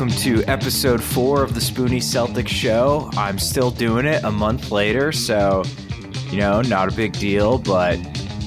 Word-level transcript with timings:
Welcome 0.00 0.16
to 0.20 0.42
episode 0.44 1.02
four 1.02 1.42
of 1.42 1.52
the 1.52 1.60
Spooney 1.60 2.02
Celtic 2.02 2.48
Show. 2.48 3.10
I'm 3.18 3.38
still 3.38 3.70
doing 3.70 4.06
it 4.06 4.24
a 4.24 4.30
month 4.30 4.70
later, 4.70 5.12
so, 5.12 5.62
you 6.30 6.38
know, 6.38 6.62
not 6.62 6.90
a 6.90 6.96
big 6.96 7.12
deal, 7.12 7.58
but 7.58 7.98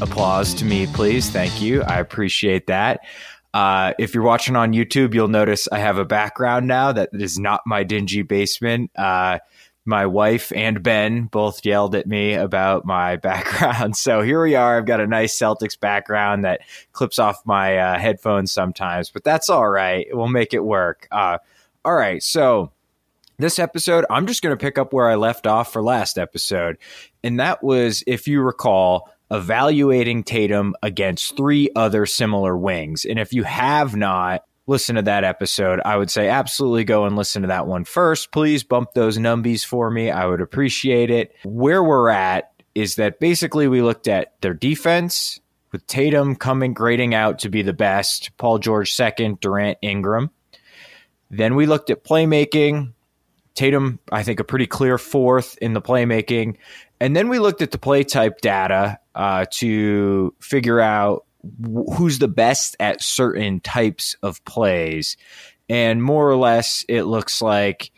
applause 0.01 0.55
to 0.55 0.65
me, 0.65 0.87
please. 0.87 1.29
Thank 1.29 1.61
you. 1.61 1.83
I 1.83 1.99
appreciate 1.99 2.65
that. 2.65 3.01
Uh, 3.53 3.93
if 3.99 4.15
you're 4.15 4.23
watching 4.23 4.55
on 4.55 4.73
YouTube, 4.73 5.13
you'll 5.13 5.27
notice 5.27 5.67
I 5.71 5.77
have 5.77 5.99
a 5.99 6.05
background 6.05 6.65
now 6.65 6.91
that 6.91 7.09
is 7.13 7.37
not 7.37 7.61
my 7.67 7.83
dingy 7.83 8.23
basement. 8.23 8.89
Uh, 8.95 9.37
my 9.85 10.05
wife 10.05 10.51
and 10.55 10.81
Ben 10.81 11.25
both 11.25 11.65
yelled 11.65 11.95
at 11.95 12.07
me 12.07 12.33
about 12.33 12.85
my 12.85 13.15
background. 13.17 13.97
So 13.97 14.21
here 14.21 14.41
we 14.41 14.55
are. 14.55 14.77
I've 14.77 14.85
got 14.85 15.01
a 15.01 15.07
nice 15.07 15.37
Celtics 15.37 15.79
background 15.79 16.45
that 16.45 16.61
clips 16.91 17.19
off 17.19 17.45
my 17.45 17.77
uh, 17.77 17.99
headphones 17.99 18.51
sometimes, 18.51 19.09
but 19.09 19.23
that's 19.23 19.49
all 19.49 19.67
right. 19.67 20.07
We'll 20.11 20.27
make 20.27 20.53
it 20.53 20.63
work. 20.63 21.07
Uh, 21.11 21.39
all 21.83 21.95
right. 21.95 22.23
So 22.23 22.71
this 23.37 23.59
episode, 23.59 24.05
I'm 24.09 24.27
just 24.27 24.41
going 24.41 24.55
to 24.55 24.61
pick 24.61 24.77
up 24.77 24.93
where 24.93 25.09
I 25.09 25.15
left 25.15 25.47
off 25.47 25.73
for 25.73 25.81
last 25.81 26.17
episode. 26.17 26.77
And 27.23 27.39
that 27.39 27.63
was, 27.63 28.03
if 28.07 28.27
you 28.27 28.41
recall, 28.41 29.09
evaluating 29.31 30.23
Tatum 30.23 30.75
against 30.81 31.35
three 31.35 31.69
other 31.75 32.05
similar 32.05 32.55
wings. 32.57 33.05
And 33.05 33.19
if 33.19 33.33
you 33.33 33.43
have 33.43 33.95
not, 33.95 34.43
listen 34.67 34.95
to 34.95 35.01
that 35.03 35.23
episode, 35.23 35.81
I 35.83 35.97
would 35.97 36.09
say 36.09 36.29
absolutely 36.29 36.83
go 36.83 37.05
and 37.05 37.15
listen 37.15 37.41
to 37.41 37.49
that 37.49 37.67
one 37.67 37.83
first. 37.85 38.31
Please 38.31 38.63
bump 38.63 38.93
those 38.93 39.17
numbies 39.17 39.65
for 39.65 39.89
me. 39.89 40.09
I 40.09 40.25
would 40.25 40.41
appreciate 40.41 41.09
it. 41.09 41.35
Where 41.43 41.83
we're 41.83 42.09
at 42.09 42.51
is 42.75 42.95
that 42.95 43.19
basically 43.19 43.67
we 43.67 43.81
looked 43.81 44.07
at 44.07 44.33
their 44.41 44.53
defense 44.53 45.39
with 45.71 45.85
Tatum 45.87 46.35
coming 46.35 46.73
grading 46.73 47.13
out 47.13 47.39
to 47.39 47.49
be 47.49 47.61
the 47.61 47.73
best, 47.73 48.31
Paul 48.37 48.59
George 48.59 48.93
second, 48.93 49.39
Durant 49.39 49.77
Ingram. 49.81 50.31
Then 51.29 51.55
we 51.55 51.65
looked 51.65 51.89
at 51.89 52.03
playmaking. 52.03 52.93
Tatum, 53.55 53.99
I 54.11 54.23
think, 54.23 54.39
a 54.39 54.43
pretty 54.43 54.65
clear 54.65 54.97
fourth 54.97 55.57
in 55.61 55.73
the 55.73 55.81
playmaking. 55.81 56.57
And 56.99 57.15
then 57.15 57.27
we 57.29 57.39
looked 57.39 57.61
at 57.61 57.71
the 57.71 57.77
play 57.77 58.03
type 58.03 58.41
data 58.41 58.99
uh, 59.13 59.45
to 59.55 60.33
figure 60.39 60.79
out 60.79 61.25
who's 61.95 62.19
the 62.19 62.27
best 62.27 62.75
at 62.79 63.01
certain 63.01 63.59
types 63.59 64.15
of 64.23 64.43
plays. 64.45 65.17
And 65.69 66.03
more 66.03 66.29
or 66.29 66.35
less, 66.35 66.85
it 66.87 67.03
looks 67.03 67.41
like 67.41 67.91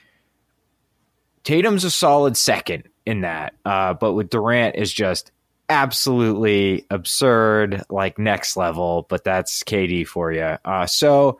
Tatum's 1.43 1.83
a 1.83 1.91
solid 1.91 2.38
second 2.38 2.89
in 3.05 3.21
that. 3.21 3.55
Uh, 3.66 3.93
but 3.93 4.13
with 4.13 4.29
Durant 4.29 4.75
is 4.75 4.91
just 4.91 5.31
absolutely 5.69 6.85
absurd, 6.89 7.83
like 7.89 8.19
next 8.19 8.57
level. 8.57 9.05
But 9.09 9.23
that's 9.23 9.63
KD 9.63 10.07
for 10.07 10.31
you. 10.31 10.57
Uh, 10.63 10.85
so 10.85 11.39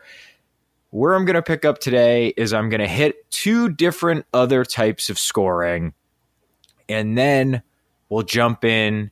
where 0.92 1.14
I'm 1.14 1.26
going 1.26 1.36
to 1.36 1.42
pick 1.42 1.66
up 1.66 1.80
today 1.80 2.28
is 2.38 2.54
I'm 2.54 2.70
going 2.70 2.82
to 2.82 2.88
hit 2.88 3.30
two 3.30 3.70
different 3.70 4.26
other 4.34 4.64
types 4.64 5.10
of 5.10 5.20
scoring, 5.20 5.94
and 6.88 7.18
then 7.18 7.64
we'll 8.08 8.24
jump 8.24 8.64
in 8.64 9.12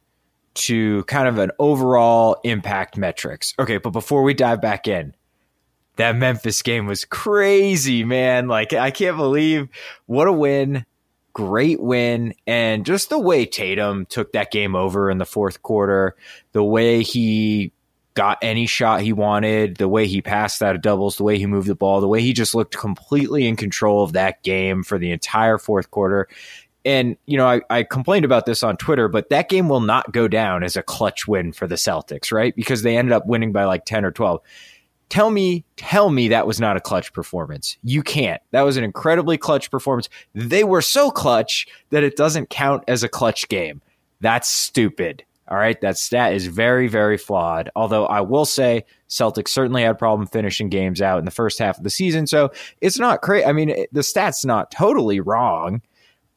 to 0.56 1.04
kind 1.06 1.28
of 1.28 1.38
an 1.38 1.52
overall 1.59 2.38
impact 2.44 2.98
metrics. 2.98 3.54
Okay, 3.58 3.78
but 3.78 3.92
before 3.92 4.23
we 4.23 4.34
dive 4.34 4.62
back 4.62 4.88
in, 4.88 5.16
that 5.95 6.16
Memphis 6.16 6.62
game 6.62 6.86
was 6.86 7.06
crazy, 7.06 8.04
man. 8.04 8.48
Like, 8.48 8.73
I 8.73 8.92
can't 8.92 9.18
believe 9.18 9.70
what 10.06 10.28
a 10.28 10.34
win. 10.34 10.86
Great 11.34 11.80
win. 11.80 12.36
And 12.45 12.86
just 12.86 13.10
the 13.10 13.20
way 13.20 13.45
Tatum 13.45 14.05
took 14.05 14.33
that 14.33 14.52
game 14.52 14.76
over 14.76 15.10
in 15.10 15.17
the 15.17 15.26
fourth 15.26 15.61
quarter, 15.64 16.16
the 16.52 16.64
way 16.64 17.02
he 17.02 17.72
got 18.14 18.38
any 18.44 18.67
shot 18.67 19.02
he 19.02 19.14
wanted, 19.14 19.77
the 19.77 19.88
way 19.88 20.06
he 20.06 20.22
passed 20.22 20.61
out 20.61 20.76
of 20.76 20.82
doubles, 20.82 21.17
the 21.17 21.23
way 21.23 21.39
he 21.39 21.48
moved 21.48 21.67
the 21.67 21.76
ball, 21.76 22.02
the 22.02 22.08
way 22.08 22.22
he 22.22 22.33
just 22.33 22.54
looked 22.54 22.77
completely 22.77 23.48
in 23.48 23.56
control 23.56 24.04
of 24.04 24.14
that 24.14 24.44
game 24.44 24.83
for 24.83 25.00
the 25.00 25.11
entire 25.11 25.58
fourth 25.58 25.89
quarter 25.89 26.27
and 26.86 27.17
you 27.26 27.38
know 27.38 27.48
I, 27.48 27.61
I, 27.70 27.83
complained 27.83 28.26
about 28.26 28.45
this 28.45 28.64
on 28.64 28.77
twitter 28.77 29.08
but 29.08 29.30
that 29.30 29.49
game 29.49 29.70
will 29.70 29.80
not 29.80 30.11
go 30.11 30.27
down 30.27 30.64
as 30.64 30.76
a 30.76 30.83
clutch 30.83 31.27
win 31.27 31.54
for 31.54 31.67
the 31.67 31.76
celtics 31.76 32.32
right? 32.32 32.55
Because 32.55 32.83
they 32.83 32.98
ended 32.98 33.14
up 33.14 33.26
winning 33.26 33.52
by 33.52 33.66
like 33.66 33.86
10 33.86 34.05
or 34.05 34.11
12 34.11 34.42
tell 35.14 35.30
me 35.30 35.64
tell 35.76 36.10
me 36.10 36.30
that 36.30 36.48
was 36.48 36.60
not 36.60 36.76
a 36.76 36.82
clutch 36.82 37.14
performance. 37.14 37.77
You 37.83 38.02
can't. 38.02 38.42
That 38.49 38.64
was 38.64 38.77
an 38.77 38.83
incredibly 38.83 39.38
clutch 39.38 39.70
performance. 39.70 40.10
They 40.33 40.64
were 40.64 40.82
so 40.82 41.11
clutch 41.11 41.67
that 41.92 42.04
it 42.04 42.16
doesn't 42.16 42.49
count 42.49 42.83
as 42.88 43.04
a 43.04 43.10
clutch 43.10 43.48
game. 43.48 43.80
That's 44.21 44.50
stupid. 44.50 45.23
All 45.50 45.58
right? 45.58 45.80
That 45.82 46.00
stat 46.00 46.33
is 46.33 46.48
very 46.48 46.88
very 46.88 47.17
flawed. 47.17 47.70
Although 47.76 48.08
i 48.08 48.21
will 48.21 48.45
say 48.45 48.86
celtics 49.08 49.50
certainly 49.50 49.83
had 49.83 50.00
problem 50.00 50.27
finishing 50.27 50.70
games 50.70 51.00
out 51.00 51.20
in 51.20 51.26
the 51.26 51.32
first 51.32 51.60
half 51.60 51.77
of 51.77 51.83
the 51.83 51.92
season. 51.92 52.26
So 52.26 52.52
it's 52.82 52.98
not 52.98 53.21
crazy 53.21 53.45
i 53.45 53.54
mean 53.54 53.67
the 53.92 54.02
stats 54.02 54.44
not 54.44 54.71
totally 54.71 55.20
wrong 55.20 55.82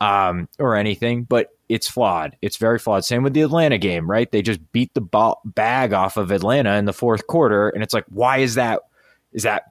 um, 0.01 0.49
or 0.59 0.77
anything, 0.77 1.25
but 1.25 1.51
it's 1.69 1.89
flawed. 1.89 2.37
It's 2.43 2.57
very 2.57 2.79
flawed. 2.79 3.05
Same 3.05 3.23
with 3.23 3.35
the 3.35 3.43
Atlanta 3.43 3.79
game, 3.79 4.11
right? 4.11 4.31
They 4.31 4.43
just 4.43 4.61
beat 4.73 4.95
the 4.95 5.01
ball, 5.01 5.41
bag 5.45 5.93
off 5.93 6.17
of 6.17 6.31
Atlanta 6.31 6.75
in 6.77 6.85
the 6.85 6.93
fourth 6.93 7.27
quarter, 7.27 7.69
and 7.71 7.83
it's 7.83 7.95
like, 7.95 8.05
why 8.09 8.39
is 8.39 8.55
that? 8.55 8.83
Is 9.33 9.43
that 9.43 9.65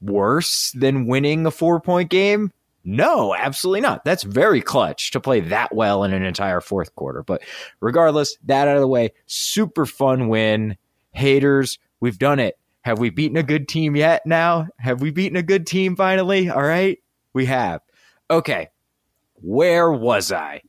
worse 0.00 0.72
than 0.72 1.06
winning 1.06 1.46
a 1.46 1.50
four 1.50 1.80
point 1.80 2.10
game? 2.10 2.52
No, 2.82 3.34
absolutely 3.34 3.82
not. 3.82 4.04
That's 4.04 4.22
very 4.22 4.62
clutch 4.62 5.10
to 5.10 5.20
play 5.20 5.40
that 5.40 5.74
well 5.74 6.02
in 6.02 6.14
an 6.14 6.24
entire 6.24 6.62
fourth 6.62 6.94
quarter. 6.94 7.22
But 7.22 7.42
regardless, 7.80 8.38
that 8.44 8.68
out 8.68 8.76
of 8.76 8.80
the 8.80 8.88
way, 8.88 9.10
super 9.26 9.84
fun 9.84 10.28
win. 10.28 10.76
Haters, 11.12 11.78
we've 12.00 12.18
done 12.18 12.38
it. 12.38 12.56
Have 12.82 12.98
we 12.98 13.10
beaten 13.10 13.36
a 13.36 13.42
good 13.42 13.68
team 13.68 13.96
yet 13.96 14.24
now? 14.24 14.68
Have 14.78 15.02
we 15.02 15.10
beaten 15.10 15.36
a 15.36 15.42
good 15.42 15.66
team 15.66 15.96
finally? 15.96 16.48
All 16.48 16.62
right, 16.62 16.98
we 17.34 17.44
have. 17.46 17.82
Okay, 18.30 18.68
where 19.42 19.90
was 19.90 20.32
I? 20.32 20.62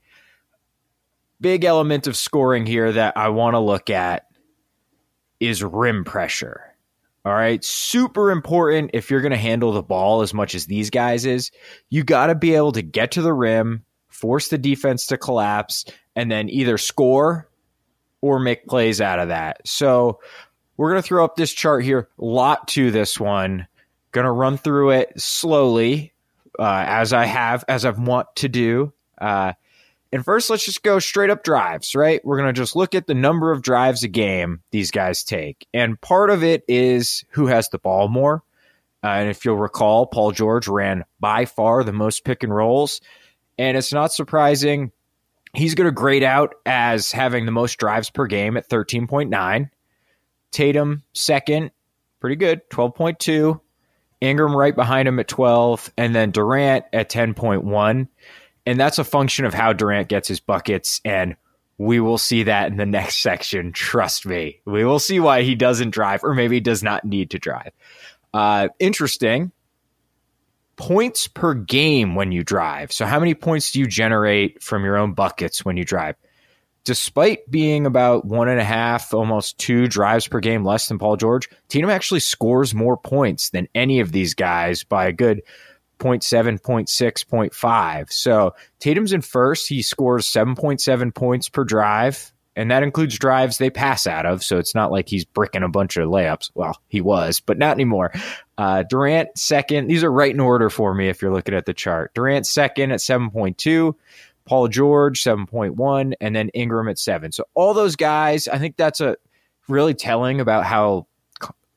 Big 1.39 1.63
element 1.63 2.07
of 2.07 2.15
scoring 2.15 2.65
here 2.65 2.91
that 2.91 3.17
I 3.17 3.29
want 3.29 3.55
to 3.55 3.59
look 3.59 3.89
at 3.89 4.27
is 5.39 5.63
rim 5.63 6.03
pressure. 6.03 6.75
All 7.23 7.33
right. 7.33 7.63
Super 7.63 8.31
important 8.31 8.91
if 8.93 9.11
you're 9.11 9.21
going 9.21 9.31
to 9.31 9.37
handle 9.37 9.71
the 9.71 9.83
ball 9.83 10.21
as 10.21 10.33
much 10.33 10.55
as 10.55 10.65
these 10.65 10.89
guys 10.89 11.25
is. 11.25 11.51
You 11.89 12.03
got 12.03 12.27
to 12.27 12.35
be 12.35 12.55
able 12.55 12.71
to 12.73 12.81
get 12.81 13.11
to 13.11 13.21
the 13.21 13.33
rim, 13.33 13.85
force 14.07 14.47
the 14.47 14.57
defense 14.57 15.07
to 15.07 15.17
collapse, 15.17 15.85
and 16.15 16.31
then 16.31 16.49
either 16.49 16.77
score 16.77 17.47
or 18.21 18.39
make 18.39 18.65
plays 18.65 19.01
out 19.01 19.19
of 19.19 19.29
that. 19.29 19.67
So 19.67 20.19
we're 20.77 20.91
going 20.91 21.01
to 21.01 21.07
throw 21.07 21.23
up 21.23 21.35
this 21.35 21.51
chart 21.51 21.83
here. 21.83 22.09
Lot 22.17 22.67
to 22.69 22.91
this 22.91 23.19
one. 23.19 23.67
Going 24.11 24.25
to 24.25 24.31
run 24.31 24.57
through 24.57 24.91
it 24.91 25.13
slowly 25.19 26.13
uh, 26.59 26.83
as 26.87 27.13
I 27.13 27.25
have, 27.25 27.63
as 27.67 27.85
I've 27.85 27.99
want 27.99 28.27
to 28.37 28.49
do. 28.49 28.93
Uh, 29.19 29.53
and 30.13 30.25
first, 30.25 30.49
let's 30.49 30.65
just 30.65 30.83
go 30.83 30.99
straight 30.99 31.29
up 31.29 31.43
drives, 31.43 31.95
right? 31.95 32.23
We're 32.25 32.37
going 32.37 32.53
to 32.53 32.59
just 32.59 32.75
look 32.75 32.95
at 32.95 33.07
the 33.07 33.13
number 33.13 33.51
of 33.51 33.61
drives 33.61 34.03
a 34.03 34.09
game 34.09 34.61
these 34.71 34.91
guys 34.91 35.23
take. 35.23 35.67
And 35.73 35.99
part 36.01 36.29
of 36.29 36.43
it 36.43 36.63
is 36.67 37.23
who 37.29 37.47
has 37.47 37.69
the 37.69 37.79
ball 37.79 38.09
more. 38.09 38.43
Uh, 39.03 39.07
and 39.07 39.29
if 39.29 39.45
you'll 39.45 39.57
recall, 39.57 40.05
Paul 40.05 40.31
George 40.31 40.67
ran 40.67 41.05
by 41.19 41.45
far 41.45 41.83
the 41.83 41.93
most 41.93 42.25
pick 42.25 42.43
and 42.43 42.53
rolls. 42.53 42.99
And 43.57 43.77
it's 43.77 43.93
not 43.93 44.11
surprising. 44.11 44.91
He's 45.53 45.75
going 45.75 45.87
to 45.87 45.91
grade 45.91 46.23
out 46.23 46.55
as 46.65 47.11
having 47.11 47.45
the 47.45 47.51
most 47.51 47.77
drives 47.77 48.09
per 48.09 48.27
game 48.27 48.57
at 48.57 48.69
13.9. 48.69 49.69
Tatum, 50.51 51.03
second, 51.13 51.71
pretty 52.19 52.35
good, 52.35 52.69
12.2. 52.69 53.59
Ingram 54.21 54.55
right 54.55 54.75
behind 54.75 55.07
him 55.07 55.19
at 55.19 55.27
12, 55.27 55.91
and 55.97 56.15
then 56.15 56.31
Durant 56.31 56.85
at 56.93 57.09
10.1. 57.09 58.07
And 58.67 58.79
that's 58.79 58.99
a 58.99 59.03
function 59.03 59.45
of 59.45 59.53
how 59.53 59.73
Durant 59.73 60.07
gets 60.07 60.27
his 60.27 60.39
buckets. 60.39 61.01
And 61.03 61.35
we 61.79 61.99
will 61.99 62.19
see 62.19 62.43
that 62.43 62.71
in 62.71 62.77
the 62.77 62.85
next 62.85 63.17
section. 63.21 63.73
Trust 63.73 64.25
me. 64.25 64.61
We 64.65 64.85
will 64.85 64.99
see 64.99 65.19
why 65.19 65.41
he 65.41 65.55
doesn't 65.55 65.89
drive, 65.89 66.23
or 66.23 66.35
maybe 66.35 66.59
does 66.59 66.83
not 66.83 67.03
need 67.03 67.31
to 67.31 67.39
drive. 67.39 67.71
Uh, 68.33 68.69
interesting. 68.79 69.51
Points 70.77 71.27
per 71.27 71.53
game 71.53 72.15
when 72.15 72.31
you 72.31 72.43
drive. 72.43 72.91
So, 72.91 73.05
how 73.05 73.19
many 73.19 73.33
points 73.33 73.71
do 73.71 73.79
you 73.79 73.87
generate 73.87 74.63
from 74.63 74.83
your 74.83 74.97
own 74.97 75.13
buckets 75.13 75.65
when 75.65 75.77
you 75.77 75.83
drive? 75.83 76.15
Despite 76.83 77.49
being 77.49 77.85
about 77.85 78.25
one 78.25 78.49
and 78.49 78.59
a 78.59 78.63
half, 78.63 79.13
almost 79.13 79.57
two 79.57 79.87
drives 79.87 80.27
per 80.27 80.39
game 80.39 80.63
less 80.63 80.87
than 80.87 80.99
Paul 80.99 81.17
George, 81.17 81.49
Tatum 81.69 81.89
actually 81.89 82.19
scores 82.21 82.73
more 82.73 82.97
points 82.97 83.49
than 83.49 83.67
any 83.75 83.99
of 83.99 84.11
these 84.11 84.33
guys 84.33 84.83
by 84.83 85.05
a 85.05 85.13
good 85.13 85.41
0.7, 85.99 86.59
0.6, 86.59 87.25
0.5. 87.25 88.11
So 88.11 88.55
Tatum's 88.79 89.13
in 89.13 89.21
first. 89.21 89.69
He 89.69 89.81
scores 89.81 90.25
7.7 90.25 91.13
points 91.13 91.49
per 91.49 91.63
drive. 91.63 92.33
And 92.53 92.69
that 92.69 92.83
includes 92.83 93.17
drives 93.17 93.57
they 93.57 93.69
pass 93.69 94.05
out 94.05 94.25
of. 94.25 94.43
So 94.43 94.57
it's 94.57 94.75
not 94.75 94.91
like 94.91 95.07
he's 95.07 95.23
bricking 95.23 95.63
a 95.63 95.69
bunch 95.69 95.95
of 95.95 96.09
layups. 96.09 96.51
Well, 96.53 96.77
he 96.89 96.99
was, 96.99 97.39
but 97.39 97.57
not 97.57 97.77
anymore. 97.77 98.11
Uh, 98.57 98.83
Durant 98.83 99.29
second. 99.37 99.87
These 99.87 100.03
are 100.03 100.11
right 100.11 100.33
in 100.33 100.41
order 100.41 100.69
for 100.69 100.93
me 100.93 101.07
if 101.07 101.21
you're 101.21 101.33
looking 101.33 101.55
at 101.55 101.65
the 101.65 101.73
chart. 101.73 102.13
Durant 102.13 102.45
second 102.45 102.91
at 102.91 102.99
7.2. 102.99 103.93
Paul 104.45 104.67
George, 104.67 105.23
7.1, 105.23 106.13
and 106.19 106.35
then 106.35 106.49
Ingram 106.49 106.87
at 106.87 106.99
7. 106.99 107.31
So 107.31 107.45
all 107.53 107.73
those 107.73 107.95
guys, 107.95 108.47
I 108.47 108.57
think 108.57 108.77
that's 108.77 109.01
a 109.01 109.17
really 109.67 109.93
telling 109.93 110.41
about 110.41 110.65
how 110.65 111.07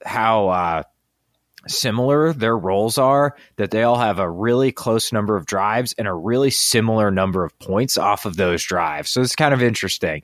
how 0.04 0.48
uh, 0.48 0.82
similar 1.68 2.32
their 2.32 2.56
roles 2.56 2.98
are, 2.98 3.36
that 3.56 3.70
they 3.70 3.82
all 3.82 3.98
have 3.98 4.18
a 4.18 4.28
really 4.28 4.72
close 4.72 5.12
number 5.12 5.36
of 5.36 5.46
drives 5.46 5.94
and 5.94 6.06
a 6.06 6.12
really 6.12 6.50
similar 6.50 7.10
number 7.10 7.44
of 7.44 7.58
points 7.58 7.96
off 7.96 8.26
of 8.26 8.36
those 8.36 8.62
drives. 8.62 9.10
So 9.10 9.22
it's 9.22 9.36
kind 9.36 9.54
of 9.54 9.62
interesting. 9.62 10.22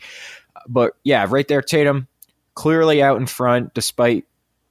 But 0.68 0.92
yeah, 1.04 1.26
right 1.28 1.46
there, 1.48 1.62
Tatum 1.62 2.08
clearly 2.54 3.02
out 3.02 3.18
in 3.18 3.26
front 3.26 3.72
despite 3.74 4.26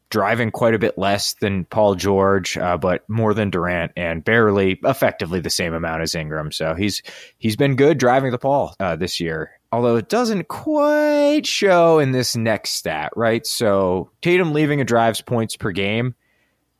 driving 0.09 0.51
quite 0.51 0.73
a 0.73 0.79
bit 0.79 0.97
less 0.97 1.33
than 1.35 1.65
Paul 1.65 1.95
George, 1.95 2.57
uh, 2.57 2.77
but 2.77 3.07
more 3.07 3.33
than 3.33 3.49
Durant, 3.49 3.91
and 3.95 4.23
barely 4.23 4.79
effectively 4.83 5.39
the 5.39 5.49
same 5.49 5.73
amount 5.73 6.01
as 6.01 6.15
Ingram. 6.15 6.51
So 6.51 6.73
he's 6.73 7.03
he's 7.37 7.55
been 7.55 7.75
good 7.75 7.97
driving 7.97 8.31
the 8.31 8.37
ball 8.37 8.75
uh, 8.79 8.95
this 8.95 9.19
year. 9.19 9.51
Although 9.71 9.97
it 9.97 10.09
doesn't 10.09 10.47
quite 10.47 11.45
show 11.45 11.99
in 11.99 12.11
this 12.11 12.35
next 12.35 12.71
stat, 12.71 13.11
right? 13.15 13.45
So 13.45 14.09
Tatum 14.21 14.51
leaving 14.51 14.81
a 14.81 14.83
drives 14.83 15.21
points 15.21 15.55
per 15.55 15.71
game. 15.71 16.15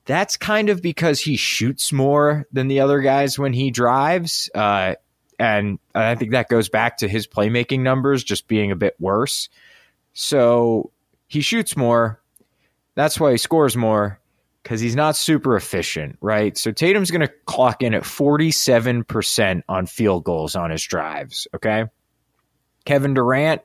That's 0.06 0.38
kind 0.38 0.70
of 0.70 0.82
because 0.82 1.20
he 1.20 1.36
shoots 1.36 1.94
more 1.94 2.48
than 2.52 2.68
the 2.68 2.80
other 2.80 3.00
guys 3.02 3.38
when 3.38 3.54
he 3.54 3.70
drives. 3.70 4.50
Uh, 4.56 4.96
and 5.38 5.78
I 5.94 6.16
think 6.16 6.32
that 6.32 6.50
goes 6.50 6.68
back 6.68 6.98
to 6.98 7.08
his 7.08 7.28
playmaking 7.28 7.82
numbers 7.82 8.24
just 8.24 8.48
being 8.48 8.72
a 8.72 8.76
bit 8.76 8.96
worse. 9.00 9.50
So 10.14 10.92
he 11.28 11.42
shoots 11.42 11.78
more, 11.78 12.20
that's 13.00 13.20
why 13.20 13.32
he 13.32 13.38
scores 13.38 13.78
more 13.78 14.20
because 14.62 14.82
he's 14.82 14.96
not 14.96 15.16
super 15.16 15.56
efficient, 15.56 16.18
right? 16.22 16.58
So 16.58 16.72
Tatum's 16.72 17.12
going 17.12 17.26
to 17.26 17.34
clock 17.46 17.82
in 17.82 17.94
at 17.94 18.04
47% 18.04 19.62
on 19.70 19.86
field 19.86 20.26
goals 20.26 20.56
on 20.56 20.70
his 20.70 20.84
drives, 20.84 21.48
okay? 21.56 21.86
Kevin 22.86 23.14
Durant, 23.14 23.62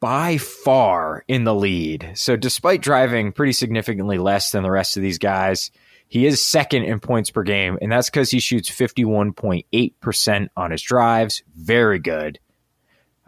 by 0.00 0.38
far 0.38 1.22
in 1.28 1.44
the 1.44 1.54
lead. 1.54 2.12
So 2.14 2.36
despite 2.36 2.80
driving 2.80 3.32
pretty 3.32 3.52
significantly 3.52 4.16
less 4.16 4.52
than 4.52 4.62
the 4.62 4.70
rest 4.70 4.96
of 4.96 5.02
these 5.02 5.18
guys, 5.18 5.70
he 6.06 6.24
is 6.26 6.46
second 6.46 6.84
in 6.84 7.00
points 7.00 7.30
per 7.30 7.42
game, 7.42 7.78
and 7.82 7.92
that's 7.92 8.08
because 8.08 8.30
he 8.30 8.40
shoots 8.40 8.70
51.8% 8.70 10.48
on 10.56 10.70
his 10.70 10.82
drives. 10.82 11.42
Very 11.54 11.98
good. 11.98 12.38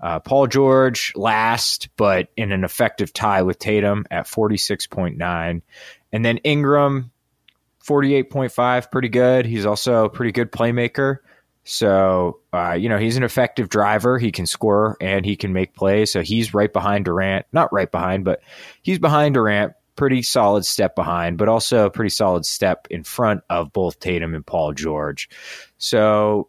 Uh, 0.00 0.18
Paul 0.18 0.46
George 0.46 1.12
last, 1.14 1.88
but 1.96 2.28
in 2.36 2.52
an 2.52 2.64
effective 2.64 3.12
tie 3.12 3.42
with 3.42 3.58
Tatum 3.58 4.06
at 4.10 4.26
46.9. 4.26 5.62
And 6.12 6.24
then 6.24 6.38
Ingram, 6.38 7.10
48.5, 7.84 8.90
pretty 8.90 9.08
good. 9.08 9.46
He's 9.46 9.66
also 9.66 10.06
a 10.06 10.10
pretty 10.10 10.32
good 10.32 10.50
playmaker. 10.50 11.18
So, 11.64 12.40
uh, 12.52 12.72
you 12.72 12.88
know, 12.88 12.98
he's 12.98 13.16
an 13.16 13.22
effective 13.22 13.68
driver. 13.68 14.18
He 14.18 14.32
can 14.32 14.46
score 14.46 14.96
and 15.00 15.24
he 15.24 15.36
can 15.36 15.52
make 15.52 15.74
plays. 15.74 16.10
So 16.10 16.22
he's 16.22 16.54
right 16.54 16.72
behind 16.72 17.04
Durant. 17.04 17.46
Not 17.52 17.72
right 17.72 17.90
behind, 17.90 18.24
but 18.24 18.40
he's 18.82 18.98
behind 18.98 19.34
Durant. 19.34 19.74
Pretty 19.96 20.22
solid 20.22 20.64
step 20.64 20.96
behind, 20.96 21.36
but 21.36 21.48
also 21.48 21.84
a 21.84 21.90
pretty 21.90 22.08
solid 22.08 22.46
step 22.46 22.86
in 22.90 23.04
front 23.04 23.42
of 23.50 23.72
both 23.72 24.00
Tatum 24.00 24.34
and 24.34 24.46
Paul 24.46 24.72
George. 24.72 25.28
So, 25.76 26.48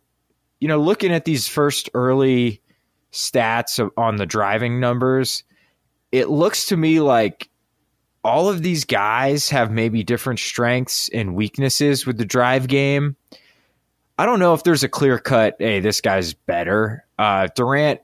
you 0.62 0.69
know, 0.69 0.80
looking 0.80 1.12
at 1.12 1.25
these 1.25 1.50
first 1.50 1.89
early 1.94 2.62
stats 3.11 3.89
on 3.97 4.15
the 4.15 4.25
driving 4.25 4.79
numbers, 4.79 5.43
it 6.11 6.29
looks 6.29 6.67
to 6.67 6.77
me 6.77 6.99
like 6.99 7.49
all 8.23 8.49
of 8.49 8.61
these 8.61 8.85
guys 8.85 9.49
have 9.49 9.71
maybe 9.71 10.03
different 10.03 10.39
strengths 10.39 11.09
and 11.09 11.35
weaknesses 11.35 12.05
with 12.05 12.17
the 12.17 12.25
drive 12.25 12.67
game. 12.67 13.15
I 14.17 14.25
don't 14.25 14.39
know 14.39 14.53
if 14.53 14.63
there's 14.63 14.83
a 14.83 14.89
clear 14.89 15.17
cut, 15.17 15.55
hey, 15.57 15.79
this 15.79 16.01
guy's 16.01 16.33
better. 16.33 17.05
Uh, 17.17 17.47
Durant, 17.55 18.01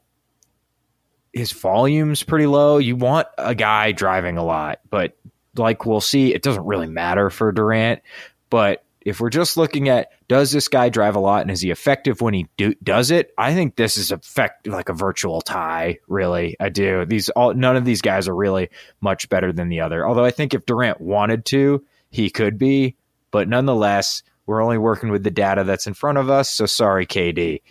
his 1.33 1.51
volume's 1.51 2.23
pretty 2.23 2.47
low. 2.47 2.79
You 2.79 2.95
want 2.95 3.27
a 3.37 3.53
guy 3.53 3.91
driving 3.91 4.37
a 4.37 4.43
lot, 4.43 4.79
but 4.89 5.15
like 5.55 5.85
we'll 5.85 6.01
see, 6.01 6.33
it 6.33 6.41
doesn't 6.41 6.65
really 6.65 6.87
matter 6.87 7.29
for 7.29 7.51
Durant. 7.51 8.01
But 8.49 8.83
if 9.07 9.21
we're 9.21 9.29
just 9.29 9.55
looking 9.55 9.87
at 9.87 10.09
does 10.27 10.51
this 10.51 10.67
guy 10.67 10.89
drive 10.89 11.15
a 11.15 11.19
lot 11.21 11.41
and 11.41 11.49
is 11.49 11.61
he 11.61 11.71
effective 11.71 12.19
when 12.19 12.33
he 12.33 12.49
do, 12.57 12.73
does 12.83 13.09
it, 13.09 13.33
I 13.37 13.53
think 13.53 13.77
this 13.77 13.95
is 13.95 14.11
effect 14.11 14.67
like 14.67 14.89
a 14.89 14.93
virtual 14.93 15.39
tie. 15.39 15.99
Really, 16.09 16.57
I 16.59 16.67
do. 16.67 17.05
These 17.05 17.29
all 17.29 17.53
none 17.53 17.77
of 17.77 17.85
these 17.85 18.01
guys 18.01 18.27
are 18.27 18.35
really 18.35 18.69
much 18.99 19.29
better 19.29 19.53
than 19.53 19.69
the 19.69 19.79
other. 19.79 20.05
Although 20.05 20.25
I 20.25 20.31
think 20.31 20.53
if 20.53 20.65
Durant 20.65 20.99
wanted 20.99 21.45
to, 21.45 21.85
he 22.09 22.29
could 22.29 22.57
be, 22.57 22.97
but 23.31 23.47
nonetheless, 23.47 24.23
we're 24.45 24.61
only 24.61 24.77
working 24.77 25.09
with 25.09 25.23
the 25.23 25.31
data 25.31 25.63
that's 25.63 25.87
in 25.87 25.93
front 25.93 26.17
of 26.17 26.29
us. 26.29 26.49
So 26.49 26.65
sorry, 26.65 27.05
KD. 27.05 27.61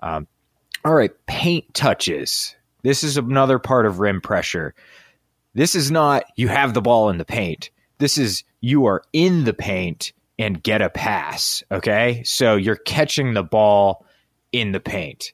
Um, 0.00 0.28
all 0.84 0.94
right, 0.94 1.10
paint 1.26 1.74
touches. 1.74 2.54
This 2.84 3.02
is 3.02 3.16
another 3.16 3.58
part 3.58 3.86
of 3.86 3.98
rim 3.98 4.20
pressure. 4.20 4.76
This 5.54 5.74
is 5.74 5.90
not 5.90 6.22
you 6.36 6.46
have 6.46 6.72
the 6.72 6.82
ball 6.82 7.10
in 7.10 7.18
the 7.18 7.24
paint. 7.24 7.70
This 7.98 8.16
is 8.16 8.44
you 8.60 8.86
are 8.86 9.02
in 9.12 9.42
the 9.42 9.54
paint 9.54 10.12
and 10.38 10.62
get 10.62 10.82
a 10.82 10.90
pass. 10.90 11.62
Okay. 11.70 12.22
So 12.24 12.56
you're 12.56 12.76
catching 12.76 13.34
the 13.34 13.42
ball 13.42 14.04
in 14.52 14.72
the 14.72 14.80
paint. 14.80 15.32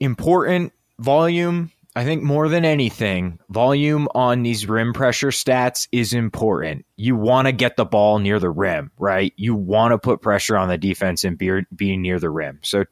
Important 0.00 0.72
volume. 0.98 1.70
I 1.94 2.04
think 2.04 2.22
more 2.22 2.48
than 2.48 2.64
anything, 2.64 3.38
volume 3.50 4.08
on 4.14 4.42
these 4.42 4.66
rim 4.66 4.94
pressure 4.94 5.28
stats 5.28 5.88
is 5.92 6.14
important. 6.14 6.86
You 6.96 7.16
want 7.16 7.46
to 7.48 7.52
get 7.52 7.76
the 7.76 7.84
ball 7.84 8.18
near 8.18 8.38
the 8.38 8.50
rim, 8.50 8.90
right? 8.98 9.34
You 9.36 9.54
want 9.54 9.92
to 9.92 9.98
put 9.98 10.22
pressure 10.22 10.56
on 10.56 10.68
the 10.68 10.78
defense 10.78 11.24
and 11.24 11.36
be, 11.36 11.50
be 11.74 11.98
near 11.98 12.18
the 12.18 12.30
rim. 12.30 12.60
So 12.62 12.86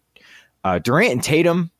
uh, 0.64 0.80
Durant 0.80 1.12
and 1.12 1.22
Tatum 1.22 1.70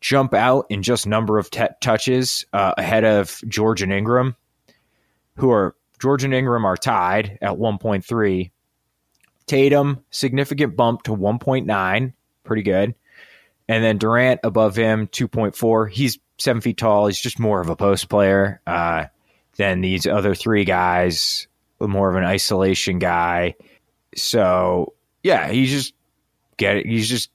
jump 0.00 0.34
out 0.34 0.66
in 0.68 0.82
just 0.82 1.06
number 1.06 1.38
of 1.38 1.50
t- 1.50 1.66
touches 1.80 2.44
uh, 2.52 2.74
ahead 2.76 3.04
of 3.04 3.40
George 3.46 3.82
and 3.82 3.92
Ingram, 3.92 4.34
who 5.36 5.50
are 5.50 5.76
George 6.00 6.24
and 6.24 6.34
Ingram 6.34 6.64
are 6.64 6.76
tied 6.76 7.38
at 7.40 7.52
1.3 7.52 8.50
Tatum, 9.46 10.02
significant 10.10 10.76
bump 10.76 11.04
to 11.04 11.12
1.9, 11.12 12.12
pretty 12.44 12.62
good. 12.62 12.94
And 13.68 13.84
then 13.84 13.98
Durant 13.98 14.40
above 14.44 14.76
him, 14.76 15.08
2.4. 15.08 15.90
He's 15.90 16.18
seven 16.38 16.60
feet 16.60 16.78
tall. 16.78 17.06
He's 17.06 17.20
just 17.20 17.38
more 17.38 17.60
of 17.60 17.68
a 17.68 17.76
post 17.76 18.08
player 18.08 18.60
uh, 18.66 19.06
than 19.56 19.80
these 19.80 20.06
other 20.06 20.34
three 20.34 20.64
guys, 20.64 21.48
more 21.80 22.10
of 22.10 22.16
an 22.16 22.24
isolation 22.24 22.98
guy. 22.98 23.54
So 24.14 24.94
yeah, 25.22 25.48
he 25.48 25.66
just 25.66 25.94
get 26.56 26.86
he 26.86 27.00
just 27.00 27.30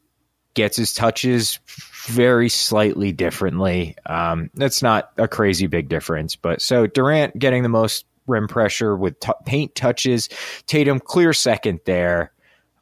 gets 0.54 0.78
his 0.78 0.94
touches 0.94 1.60
very 2.06 2.50
slightly 2.50 3.12
differently. 3.12 3.96
Um, 4.06 4.50
that's 4.54 4.82
not 4.82 5.12
a 5.18 5.28
crazy 5.28 5.68
big 5.68 5.90
difference, 5.90 6.36
but 6.36 6.62
so 6.62 6.88
Durant 6.88 7.38
getting 7.38 7.64
the 7.64 7.70
most 7.70 8.06
rim 8.32 8.48
pressure 8.48 8.96
with 8.96 9.20
t- 9.20 9.32
paint 9.46 9.76
touches. 9.76 10.30
Tatum 10.66 11.00
clear 11.00 11.34
second 11.34 11.82
there. 11.86 12.32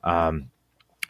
Um, 0.03 0.49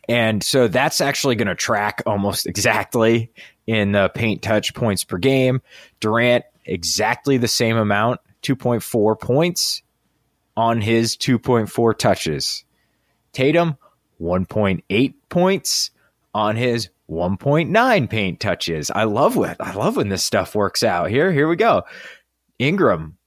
and 0.07 0.43
so 0.43 0.67
that's 0.67 1.01
actually 1.01 1.35
going 1.35 1.47
to 1.47 1.55
track 1.55 2.01
almost 2.07 2.47
exactly 2.47 3.31
in 3.67 3.91
the 3.91 4.09
paint 4.09 4.41
touch 4.41 4.73
points 4.73 5.03
per 5.03 5.19
game. 5.19 5.61
Durant, 5.99 6.45
exactly 6.65 7.37
the 7.37 7.47
same 7.47 7.77
amount, 7.77 8.19
2.4 8.41 9.19
points 9.19 9.83
on 10.57 10.81
his 10.81 11.15
2.4 11.15 11.97
touches. 11.97 12.65
Tatum, 13.31 13.77
1.8 14.19 15.13
points 15.29 15.91
on 16.33 16.55
his 16.55 16.89
1.9 17.09 18.09
paint 18.09 18.39
touches. 18.39 18.89
I 18.91 19.03
love 19.03 19.35
what 19.35 19.57
I 19.59 19.73
love 19.73 19.97
when 19.97 20.09
this 20.09 20.23
stuff 20.23 20.55
works 20.55 20.83
out. 20.83 21.09
Here, 21.09 21.31
here 21.31 21.47
we 21.47 21.55
go. 21.55 21.83
Ingram, 22.57 23.17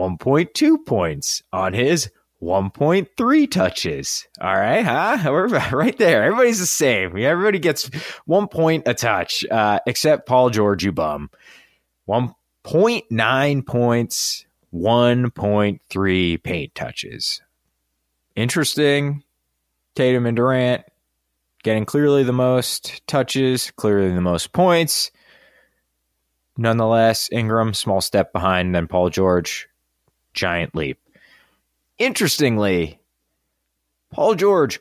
1.2 0.00 0.86
points 0.86 1.42
on 1.52 1.74
his 1.74 2.10
1.3 2.42 3.50
touches. 3.50 4.26
All 4.40 4.54
right, 4.54 4.82
huh? 4.82 5.30
We're 5.30 5.48
right 5.72 5.96
there. 5.98 6.24
Everybody's 6.24 6.58
the 6.58 6.66
same. 6.66 7.16
Everybody 7.16 7.58
gets 7.58 7.90
one 8.24 8.48
point 8.48 8.84
a 8.86 8.94
touch, 8.94 9.44
uh, 9.50 9.80
except 9.86 10.26
Paul 10.26 10.50
George, 10.50 10.84
you 10.84 10.92
bum. 10.92 11.30
1.9 12.08 13.66
points, 13.66 14.46
1.3 14.72 16.42
paint 16.42 16.74
touches. 16.74 17.42
Interesting. 18.34 19.22
Tatum 19.94 20.24
and 20.24 20.36
Durant 20.36 20.84
getting 21.62 21.84
clearly 21.84 22.22
the 22.22 22.32
most 22.32 23.06
touches, 23.06 23.70
clearly 23.72 24.14
the 24.14 24.20
most 24.20 24.52
points. 24.52 25.10
Nonetheless, 26.56 27.28
Ingram, 27.32 27.74
small 27.74 28.00
step 28.00 28.32
behind, 28.32 28.74
then 28.74 28.86
Paul 28.86 29.10
George, 29.10 29.68
giant 30.32 30.74
leap. 30.74 30.98
Interestingly, 31.98 33.00
Paul 34.10 34.34
George 34.34 34.80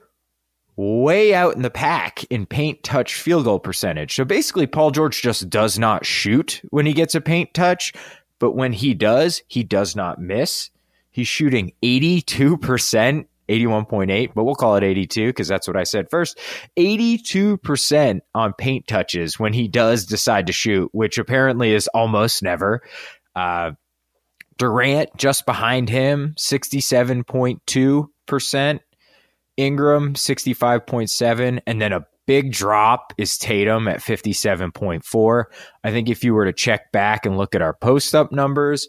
way 0.79 1.33
out 1.33 1.55
in 1.55 1.61
the 1.61 1.69
pack 1.69 2.23
in 2.29 2.45
paint 2.45 2.81
touch 2.83 3.15
field 3.15 3.43
goal 3.43 3.59
percentage. 3.59 4.15
So 4.15 4.23
basically, 4.23 4.65
Paul 4.65 4.91
George 4.91 5.21
just 5.21 5.49
does 5.49 5.77
not 5.77 6.05
shoot 6.05 6.61
when 6.69 6.85
he 6.85 6.93
gets 6.93 7.15
a 7.15 7.21
paint 7.21 7.53
touch, 7.53 7.91
but 8.39 8.53
when 8.53 8.71
he 8.71 8.93
does, 8.93 9.43
he 9.47 9.63
does 9.63 9.95
not 9.95 10.21
miss. 10.21 10.69
He's 11.11 11.27
shooting 11.27 11.73
82%, 11.83 13.25
81.8, 13.49 14.31
but 14.33 14.43
we'll 14.45 14.55
call 14.55 14.77
it 14.77 14.83
82 14.83 15.27
because 15.27 15.49
that's 15.49 15.67
what 15.67 15.75
I 15.75 15.83
said 15.83 16.09
first. 16.09 16.39
82% 16.77 18.21
on 18.33 18.53
paint 18.53 18.87
touches 18.87 19.37
when 19.37 19.51
he 19.51 19.67
does 19.67 20.05
decide 20.05 20.47
to 20.47 20.53
shoot, 20.53 20.89
which 20.93 21.17
apparently 21.17 21.73
is 21.73 21.89
almost 21.89 22.41
never. 22.41 22.81
Uh, 23.35 23.71
Durant 24.59 25.09
just 25.17 25.47
behind 25.47 25.89
him, 25.89 26.35
67.2%. 26.37 28.79
Ingram, 29.57 30.13
65.7. 30.13 31.61
And 31.67 31.81
then 31.81 31.91
a 31.91 32.05
big 32.25 32.51
drop 32.51 33.13
is 33.17 33.37
Tatum 33.37 33.87
at 33.87 33.99
57.4. 33.99 35.43
I 35.83 35.91
think 35.91 36.09
if 36.09 36.23
you 36.23 36.33
were 36.33 36.45
to 36.45 36.53
check 36.53 36.91
back 36.91 37.25
and 37.25 37.37
look 37.37 37.55
at 37.55 37.61
our 37.61 37.73
post 37.73 38.15
up 38.15 38.31
numbers, 38.31 38.87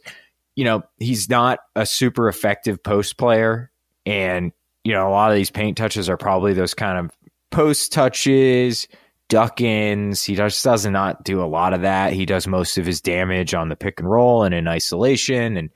you 0.55 0.65
know, 0.65 0.83
he's 0.99 1.29
not 1.29 1.61
a 1.75 1.87
super 1.87 2.29
effective 2.29 2.83
post 2.83 3.17
player. 3.17 3.71
And, 4.07 4.53
you 4.85 4.93
know, 4.93 5.09
a 5.09 5.11
lot 5.11 5.31
of 5.31 5.37
these 5.37 5.51
paint 5.51 5.77
touches 5.77 6.09
are 6.09 6.17
probably 6.17 6.53
those 6.53 6.75
kind 6.75 6.99
of 6.99 7.11
post 7.51 7.93
touches, 7.93 8.87
duck 9.31 9.63
ins. 9.63 10.23
He 10.23 10.35
just 10.35 10.63
does 10.63 10.85
not 10.85 11.25
do 11.25 11.43
a 11.43 11.47
lot 11.47 11.73
of 11.73 11.83
that. 11.83 12.13
He 12.13 12.27
does 12.27 12.47
most 12.47 12.77
of 12.77 12.85
his 12.85 13.01
damage 13.01 13.55
on 13.55 13.71
the 13.71 13.77
pick 13.77 13.99
and 13.99 14.11
roll 14.11 14.43
and 14.43 14.55
in 14.55 14.69
isolation 14.69 15.57
and 15.57 15.71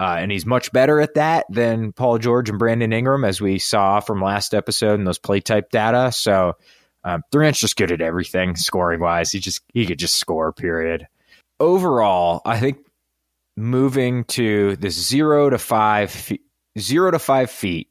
uh, 0.00 0.16
and 0.20 0.30
he's 0.30 0.46
much 0.46 0.70
better 0.70 1.00
at 1.00 1.14
that 1.14 1.44
than 1.48 1.92
Paul 1.92 2.18
George 2.18 2.48
and 2.48 2.58
Brandon 2.58 2.92
Ingram, 2.92 3.24
as 3.24 3.40
we 3.40 3.58
saw 3.58 3.98
from 3.98 4.22
last 4.22 4.54
episode 4.54 4.94
and 4.94 5.06
those 5.06 5.18
play 5.18 5.40
type 5.40 5.70
data. 5.70 6.12
So 6.12 6.56
um, 7.02 7.22
Durant's 7.32 7.58
just 7.58 7.76
good 7.76 7.90
at 7.90 8.00
everything 8.00 8.54
scoring 8.54 9.00
wise. 9.00 9.32
He 9.32 9.40
just 9.40 9.60
he 9.72 9.86
could 9.86 9.98
just 9.98 10.16
score. 10.16 10.52
Period. 10.52 11.08
Overall, 11.58 12.42
I 12.44 12.60
think 12.60 12.78
moving 13.56 14.22
to 14.24 14.76
the 14.76 14.90
zero 14.90 15.50
to 15.50 15.58
five 15.58 16.32
zero 16.78 17.10
to 17.10 17.18
five 17.18 17.50
feet 17.50 17.88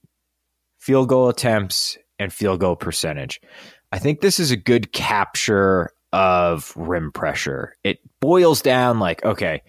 field 0.80 1.10
goal 1.10 1.28
attempts 1.28 1.98
and 2.20 2.32
field 2.32 2.62
goal 2.62 2.78
percentage. 2.78 3.42
I 3.92 4.00
think 4.00 4.22
this 4.22 4.40
is 4.40 4.52
a 4.52 4.58
good 4.58 4.92
capture 4.92 5.92
of 6.12 6.74
rim 6.76 7.12
pressure. 7.12 7.76
It 7.84 8.00
boils 8.20 8.62
down 8.62 9.00
like, 9.00 9.24
okay, 9.24 9.62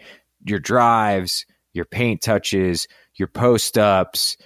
your 0.44 0.58
drives, 0.58 1.46
your 1.72 1.84
paint 1.84 2.22
touches, 2.22 2.86
your 3.14 3.28
post 3.28 3.78
ups, 3.78 4.36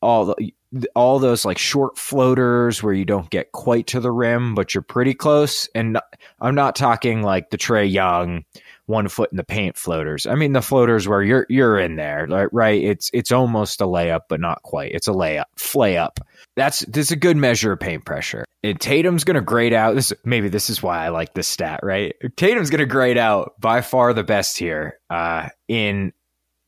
all 0.00 0.26
the, 0.26 0.52
all 0.94 1.18
those 1.18 1.44
like 1.44 1.58
short 1.58 1.98
floaters 1.98 2.82
where 2.82 2.92
you 2.92 3.04
don't 3.04 3.30
get 3.30 3.52
quite 3.52 3.86
to 3.88 4.00
the 4.00 4.12
rim, 4.12 4.54
but 4.54 4.74
you're 4.74 4.82
pretty 4.82 5.14
close. 5.14 5.68
And 5.74 5.98
I'm 6.40 6.54
not 6.54 6.76
talking 6.76 7.22
like 7.22 7.50
the 7.50 7.58
Trae 7.58 7.90
Young 7.90 8.44
one 8.88 9.08
foot 9.08 9.30
in 9.30 9.36
the 9.36 9.44
paint 9.44 9.76
floaters. 9.76 10.26
I 10.26 10.34
mean 10.34 10.52
the 10.52 10.62
floaters 10.62 11.06
where 11.06 11.22
you're 11.22 11.46
you're 11.50 11.78
in 11.78 11.96
there, 11.96 12.26
right? 12.50 12.82
It's 12.82 13.10
it's 13.12 13.30
almost 13.30 13.82
a 13.82 13.84
layup, 13.84 14.22
but 14.28 14.40
not 14.40 14.62
quite. 14.62 14.92
It's 14.92 15.08
a 15.08 15.12
layup, 15.12 15.44
flay 15.56 15.98
up. 15.98 16.20
That's 16.56 16.80
this 16.80 17.06
is 17.06 17.12
a 17.12 17.16
good 17.16 17.36
measure 17.36 17.72
of 17.72 17.80
paint 17.80 18.06
pressure. 18.06 18.44
And 18.64 18.80
Tatum's 18.80 19.24
gonna 19.24 19.42
grade 19.42 19.74
out 19.74 19.94
this 19.94 20.12
maybe 20.24 20.48
this 20.48 20.70
is 20.70 20.82
why 20.82 21.04
I 21.04 21.10
like 21.10 21.34
this 21.34 21.46
stat, 21.46 21.80
right? 21.82 22.14
Tatum's 22.36 22.70
gonna 22.70 22.86
grade 22.86 23.18
out 23.18 23.60
by 23.60 23.82
far 23.82 24.14
the 24.14 24.24
best 24.24 24.56
here 24.56 24.98
uh, 25.10 25.50
in 25.68 26.14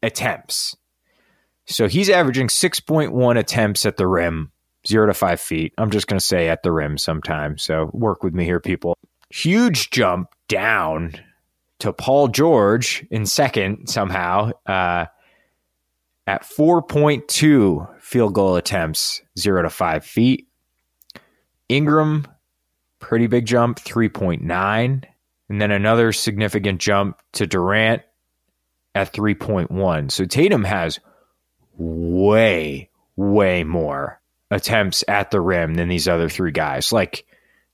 attempts. 0.03 0.77
So 1.67 1.89
he's 1.89 2.11
averaging 2.11 2.49
6.1 2.49 3.39
attempts 3.39 3.87
at 3.87 3.97
the 3.97 4.07
rim, 4.07 4.51
zero 4.87 5.07
to 5.07 5.15
five 5.15 5.41
feet. 5.41 5.73
I'm 5.79 5.91
just 5.91 6.09
going 6.09 6.19
to 6.19 6.25
say 6.25 6.49
at 6.49 6.65
the 6.65 6.73
rim 6.73 6.99
sometimes. 6.99 7.63
So 7.63 7.91
work 7.93 8.25
with 8.25 8.35
me 8.35 8.45
here, 8.45 8.59
people. 8.59 8.97
Huge 9.31 9.91
jump 9.91 10.29
down 10.49 11.15
to 11.81 11.93
Paul 11.93 12.29
George 12.29 13.07
in 13.11 13.27
second 13.27 13.89
somehow 13.89 14.53
uh, 14.67 15.07
at 16.27 16.43
4.2 16.43 18.01
field 18.01 18.35
goal 18.35 18.57
attempts, 18.57 19.23
zero 19.39 19.63
to 19.63 19.71
five 19.71 20.05
feet. 20.05 20.49
Ingram, 21.69 22.27
pretty 22.99 23.27
big 23.27 23.47
jump, 23.47 23.81
3.9. 23.81 25.05
And 25.49 25.61
then 25.61 25.71
another 25.73 26.13
significant 26.13 26.81
jump 26.81 27.21
to 27.33 27.47
Durant 27.47 28.03
at 28.95 29.13
3.1. 29.13 30.11
So 30.11 30.25
Tatum 30.25 30.65
has 30.65 31.01
way, 31.77 32.91
way 33.17 33.65
more 33.65 34.21
attempts 34.51 35.05
at 35.09 35.31
the 35.31 35.41
rim 35.41 35.75
than 35.75 35.89
these 35.89 36.09
other 36.09 36.29
three 36.29 36.53
guys. 36.53 36.93
Like 36.93 37.25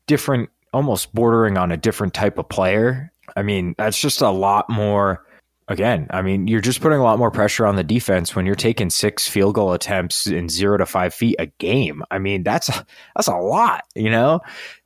different, 0.06 0.50
almost 0.72 1.14
bordering 1.14 1.58
on 1.58 1.72
a 1.72 1.76
different 1.76 2.14
type 2.14 2.38
of 2.38 2.48
player. 2.48 3.12
I 3.35 3.42
mean, 3.42 3.75
that's 3.76 3.99
just 3.99 4.21
a 4.21 4.30
lot 4.30 4.68
more. 4.68 5.25
Again, 5.68 6.06
I 6.11 6.23
mean, 6.23 6.47
you're 6.47 6.61
just 6.61 6.80
putting 6.80 6.99
a 6.99 7.02
lot 7.02 7.18
more 7.18 7.33
pressure 7.33 7.66
on 7.66 7.75
the 7.75 7.83
defense 7.83 8.37
when 8.37 8.47
you're 8.47 8.54
taking 8.54 8.88
six 8.88 9.28
field 9.28 9.56
goal 9.56 9.73
attempts 9.73 10.28
in 10.28 10.49
zero 10.49 10.76
to 10.76 10.87
five 10.87 11.12
feet 11.12 11.37
a 11.40 11.47
game. 11.47 12.04
I 12.09 12.18
mean, 12.18 12.45
that's 12.45 12.71
that's 13.16 13.26
a 13.26 13.37
lot, 13.37 13.83
you 13.95 14.11
know. 14.11 14.40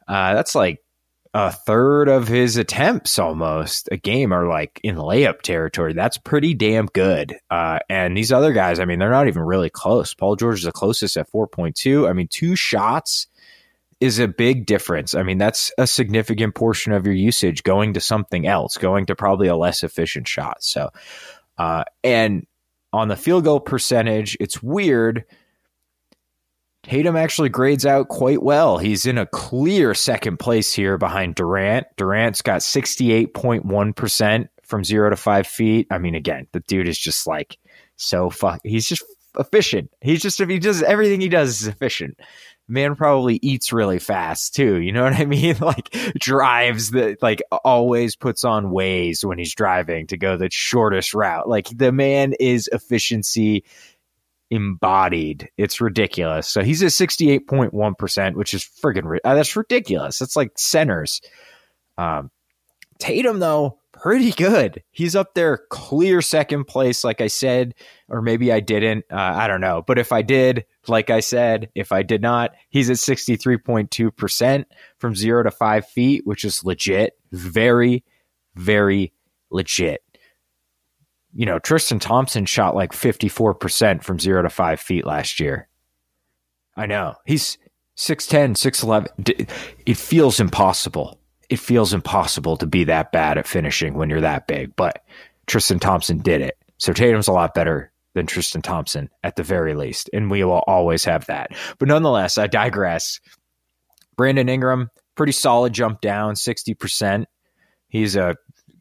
Uh, 0.08 0.34
that's 0.34 0.54
like 0.54 0.82
a 1.32 1.52
third 1.52 2.08
of 2.08 2.26
his 2.26 2.56
attempts 2.56 3.18
almost 3.18 3.88
a 3.92 3.96
game 3.96 4.32
are 4.32 4.48
like 4.48 4.80
in 4.82 4.96
layup 4.96 5.42
territory. 5.42 5.92
That's 5.92 6.18
pretty 6.18 6.54
damn 6.54 6.86
good. 6.86 7.36
Uh, 7.50 7.78
and 7.88 8.16
these 8.16 8.32
other 8.32 8.52
guys, 8.52 8.80
I 8.80 8.84
mean, 8.84 8.98
they're 8.98 9.10
not 9.10 9.28
even 9.28 9.42
really 9.42 9.70
close. 9.70 10.12
Paul 10.12 10.34
George 10.34 10.60
is 10.60 10.64
the 10.64 10.72
closest 10.72 11.16
at 11.16 11.30
4.2. 11.30 12.08
I 12.08 12.12
mean, 12.14 12.26
two 12.26 12.56
shots 12.56 13.28
is 14.00 14.18
a 14.18 14.28
big 14.28 14.66
difference. 14.66 15.14
I 15.14 15.22
mean, 15.22 15.38
that's 15.38 15.70
a 15.78 15.86
significant 15.86 16.54
portion 16.54 16.92
of 16.92 17.04
your 17.04 17.14
usage 17.14 17.62
going 17.62 17.92
to 17.94 18.00
something 18.00 18.46
else, 18.46 18.76
going 18.76 19.06
to 19.06 19.14
probably 19.14 19.48
a 19.48 19.56
less 19.56 19.82
efficient 19.82 20.26
shot. 20.26 20.62
So, 20.62 20.90
uh, 21.58 21.84
and 22.02 22.46
on 22.92 23.08
the 23.08 23.16
field 23.16 23.44
goal 23.44 23.60
percentage, 23.60 24.36
it's 24.40 24.62
weird 24.62 25.24
Tatum 26.82 27.16
actually 27.16 27.50
grades 27.50 27.84
out 27.84 28.08
quite 28.08 28.42
well. 28.42 28.78
He's 28.78 29.04
in 29.04 29.18
a 29.18 29.26
clear 29.26 29.94
second 29.94 30.38
place 30.38 30.72
here 30.72 30.96
behind 30.96 31.34
Durant. 31.34 31.86
Durant's 31.96 32.40
got 32.40 32.62
68.1% 32.62 34.48
from 34.64 34.84
zero 34.84 35.10
to 35.10 35.16
five 35.16 35.46
feet. 35.46 35.86
I 35.90 35.98
mean, 35.98 36.14
again, 36.14 36.46
the 36.52 36.60
dude 36.60 36.88
is 36.88 36.98
just 36.98 37.26
like 37.26 37.58
so 37.96 38.30
fuck. 38.30 38.60
He's 38.64 38.88
just 38.88 39.04
efficient. 39.38 39.90
He's 40.00 40.22
just, 40.22 40.40
if 40.40 40.48
he 40.48 40.58
does 40.58 40.82
everything 40.82 41.20
he 41.20 41.28
does 41.28 41.60
is 41.60 41.68
efficient. 41.68 42.18
Man 42.70 42.94
probably 42.94 43.38
eats 43.42 43.72
really 43.72 43.98
fast 43.98 44.54
too. 44.54 44.80
You 44.80 44.92
know 44.92 45.02
what 45.02 45.14
I 45.14 45.24
mean? 45.26 45.56
Like 45.60 45.90
drives 46.18 46.90
the, 46.90 47.16
like 47.20 47.42
always 47.64 48.16
puts 48.16 48.44
on 48.44 48.66
Waze 48.66 49.24
when 49.24 49.38
he's 49.38 49.54
driving 49.54 50.06
to 50.08 50.16
go 50.16 50.36
the 50.36 50.48
shortest 50.50 51.14
route. 51.14 51.48
Like 51.48 51.68
the 51.76 51.92
man 51.92 52.34
is 52.38 52.68
efficiency 52.72 53.64
embodied. 54.50 55.48
It's 55.56 55.80
ridiculous. 55.80 56.48
So 56.48 56.62
he's 56.62 56.82
at 56.82 56.90
68.1%, 56.90 58.34
which 58.34 58.54
is 58.54 58.64
friggin' 58.64 59.18
uh, 59.24 59.34
that's 59.34 59.56
ridiculous. 59.56 60.18
That's 60.18 60.36
like 60.36 60.52
centers. 60.56 61.20
Um, 61.98 62.30
Tatum, 62.98 63.38
though, 63.38 63.79
pretty 64.00 64.32
good. 64.32 64.82
He's 64.90 65.14
up 65.14 65.34
there, 65.34 65.58
clear 65.70 66.22
second 66.22 66.64
place, 66.64 67.04
like 67.04 67.20
I 67.20 67.26
said, 67.26 67.74
or 68.08 68.22
maybe 68.22 68.52
I 68.52 68.60
didn't. 68.60 69.04
Uh, 69.10 69.16
I 69.16 69.46
don't 69.46 69.60
know. 69.60 69.82
But 69.86 69.98
if 69.98 70.12
I 70.12 70.22
did, 70.22 70.64
like 70.88 71.10
I 71.10 71.20
said, 71.20 71.70
if 71.74 71.92
I 71.92 72.02
did 72.02 72.22
not, 72.22 72.52
he's 72.68 72.90
at 72.90 72.96
63.2% 72.96 74.64
from 74.98 75.14
zero 75.14 75.42
to 75.42 75.50
five 75.50 75.86
feet, 75.88 76.26
which 76.26 76.44
is 76.44 76.64
legit. 76.64 77.14
Very, 77.32 78.04
very 78.54 79.12
legit 79.50 80.02
you 81.32 81.46
know, 81.46 81.58
Tristan 81.58 81.98
Thompson 81.98 82.44
shot 82.44 82.74
like 82.74 82.92
54% 82.92 84.02
from 84.02 84.18
zero 84.18 84.42
to 84.42 84.50
five 84.50 84.80
feet 84.80 85.06
last 85.06 85.40
year. 85.40 85.68
I 86.76 86.86
know. 86.86 87.14
He's 87.24 87.58
6'10, 87.96 88.54
6'11. 88.54 89.48
It 89.86 89.96
feels 89.96 90.40
impossible. 90.40 91.19
It 91.50 91.58
feels 91.58 91.92
impossible 91.92 92.56
to 92.58 92.66
be 92.66 92.84
that 92.84 93.12
bad 93.12 93.36
at 93.36 93.46
finishing 93.46 93.94
when 93.94 94.08
you're 94.08 94.20
that 94.20 94.46
big, 94.46 94.74
but 94.76 95.04
Tristan 95.46 95.80
Thompson 95.80 96.18
did 96.18 96.40
it. 96.40 96.56
So 96.78 96.92
Tatum's 96.92 97.28
a 97.28 97.32
lot 97.32 97.54
better 97.54 97.92
than 98.14 98.26
Tristan 98.26 98.62
Thompson 98.62 99.10
at 99.22 99.36
the 99.36 99.42
very 99.42 99.74
least. 99.74 100.08
And 100.12 100.30
we 100.30 100.42
will 100.44 100.62
always 100.66 101.04
have 101.04 101.26
that. 101.26 101.50
But 101.78 101.88
nonetheless, 101.88 102.38
I 102.38 102.46
digress. 102.46 103.20
Brandon 104.16 104.48
Ingram, 104.48 104.90
pretty 105.16 105.32
solid 105.32 105.72
jump 105.72 106.00
down, 106.00 106.34
60%. 106.34 107.24
He's 107.88 108.16
a 108.16 108.36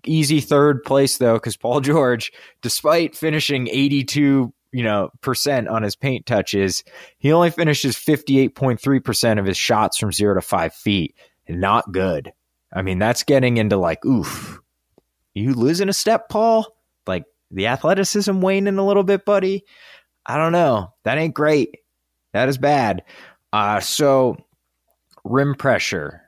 easy 0.06 0.40
third 0.40 0.84
place 0.84 1.18
though, 1.18 1.34
because 1.36 1.58
Paul 1.58 1.82
George, 1.82 2.32
despite 2.62 3.16
finishing 3.16 3.68
82 3.68 4.54
you 4.72 4.84
know 4.84 5.10
percent 5.22 5.68
on 5.68 5.82
his 5.82 5.96
paint 5.96 6.28
touches, 6.28 6.84
he 7.18 7.32
only 7.32 7.50
finishes 7.50 7.96
58.3 7.96 9.04
percent 9.04 9.40
of 9.40 9.46
his 9.46 9.58
shots 9.58 9.98
from 9.98 10.12
zero 10.12 10.36
to 10.36 10.42
five 10.42 10.74
feet. 10.74 11.16
Not 11.48 11.92
good. 11.92 12.32
I 12.74 12.82
mean, 12.82 13.00
that's 13.00 13.24
getting 13.24 13.58
into 13.58 13.78
like, 13.78 14.06
oof, 14.06 14.60
you 15.34 15.54
losing 15.54 15.90
a 15.90 15.94
step, 15.94 16.30
Paul? 16.30 16.68
Like 17.08 17.26
the 17.52 17.68
athleticism 17.68 18.42
waning 18.42 18.78
a 18.78 18.86
little 18.86 19.04
bit, 19.04 19.26
buddy. 19.26 19.66
I 20.26 20.38
don't 20.38 20.52
know. 20.52 20.94
That 21.04 21.18
ain't 21.18 21.34
great. 21.34 21.80
That 22.34 22.50
is 22.50 22.58
bad. 22.58 23.04
Uh, 23.52 23.80
so 23.80 24.38
rim 25.24 25.56
pressure. 25.56 26.22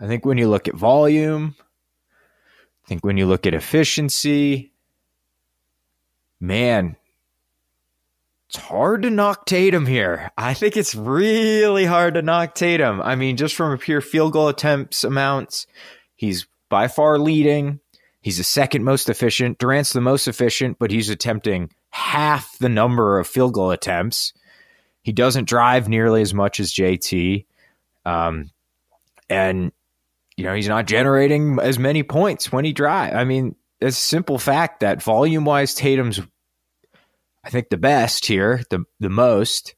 I 0.00 0.06
think 0.06 0.24
when 0.24 0.38
you 0.38 0.48
look 0.48 0.68
at 0.68 0.74
volume, 0.74 1.56
I 1.58 2.88
think 2.88 3.04
when 3.04 3.16
you 3.16 3.26
look 3.26 3.46
at 3.46 3.54
efficiency, 3.54 4.72
man, 6.38 6.96
it's 8.48 8.58
hard 8.58 9.02
to 9.02 9.10
knock 9.10 9.46
Tatum 9.46 9.86
here. 9.86 10.30
I 10.38 10.54
think 10.54 10.76
it's 10.76 10.94
really 10.94 11.84
hard 11.84 12.14
to 12.14 12.22
knock 12.22 12.54
Tatum. 12.54 13.00
I 13.00 13.16
mean, 13.16 13.36
just 13.36 13.56
from 13.56 13.72
a 13.72 13.78
pure 13.78 14.00
field 14.00 14.32
goal 14.32 14.48
attempts 14.48 15.02
amounts, 15.02 15.66
he's 16.14 16.46
by 16.68 16.86
far 16.86 17.18
leading. 17.18 17.80
He's 18.20 18.38
the 18.38 18.44
second 18.44 18.84
most 18.84 19.08
efficient. 19.08 19.58
Durant's 19.58 19.92
the 19.92 20.00
most 20.00 20.28
efficient, 20.28 20.78
but 20.78 20.90
he's 20.90 21.10
attempting 21.10 21.70
half 21.90 22.56
the 22.58 22.68
number 22.68 23.18
of 23.18 23.26
field 23.26 23.52
goal 23.54 23.70
attempts. 23.72 24.32
He 25.02 25.12
doesn't 25.12 25.48
drive 25.48 25.88
nearly 25.88 26.22
as 26.22 26.34
much 26.34 26.60
as 26.60 26.72
JT. 26.72 27.46
Um, 28.04 28.50
and, 29.28 29.72
you 30.36 30.44
know, 30.44 30.54
he's 30.54 30.68
not 30.68 30.86
generating 30.86 31.58
as 31.60 31.78
many 31.78 32.02
points 32.02 32.52
when 32.52 32.64
he 32.64 32.72
drives. 32.72 33.14
I 33.14 33.24
mean, 33.24 33.56
it's 33.80 33.98
a 33.98 34.00
simple 34.00 34.38
fact 34.38 34.80
that 34.80 35.02
volume 35.02 35.44
wise, 35.44 35.74
Tatum's, 35.74 36.20
I 37.46 37.50
think, 37.50 37.70
the 37.70 37.76
best 37.76 38.26
here, 38.26 38.62
the, 38.70 38.84
the 39.00 39.08
most 39.08 39.74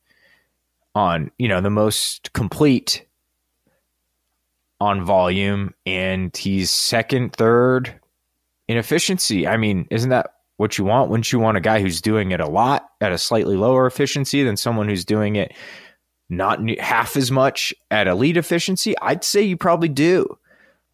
on, 0.95 1.31
you 1.39 1.49
know, 1.49 1.61
the 1.61 1.71
most 1.71 2.33
complete 2.33 3.07
on 4.81 5.05
volume. 5.05 5.75
And 5.85 6.35
he's 6.37 6.71
second, 6.71 7.35
third 7.35 8.01
in 8.67 8.79
efficiency. 8.79 9.47
I 9.47 9.59
mean, 9.59 9.87
isn't 9.91 10.11
that 10.11 10.33
what 10.59 10.77
you 10.77 10.85
want. 10.85 11.09
Wouldn't 11.09 11.33
you 11.33 11.39
want 11.39 11.57
a 11.57 11.61
guy 11.63 11.81
who's 11.81 12.03
doing 12.03 12.33
it 12.33 12.41
a 12.41 12.49
lot 12.49 12.91
at 13.01 13.13
a 13.13 13.19
slightly 13.19 13.57
lower 13.57 13.87
efficiency 13.87 14.43
than 14.43 14.57
someone 14.57 14.89
who's 14.89 15.05
doing 15.05 15.37
it 15.37 15.55
not 16.29 16.61
half 16.79 17.17
as 17.17 17.31
much 17.31 17.73
at 17.91 18.09
elite 18.09 18.37
efficiency? 18.37 18.95
I'd 19.01 19.25
say 19.25 19.43
you 19.43 19.57
probably 19.57 19.89
do. 19.89 20.37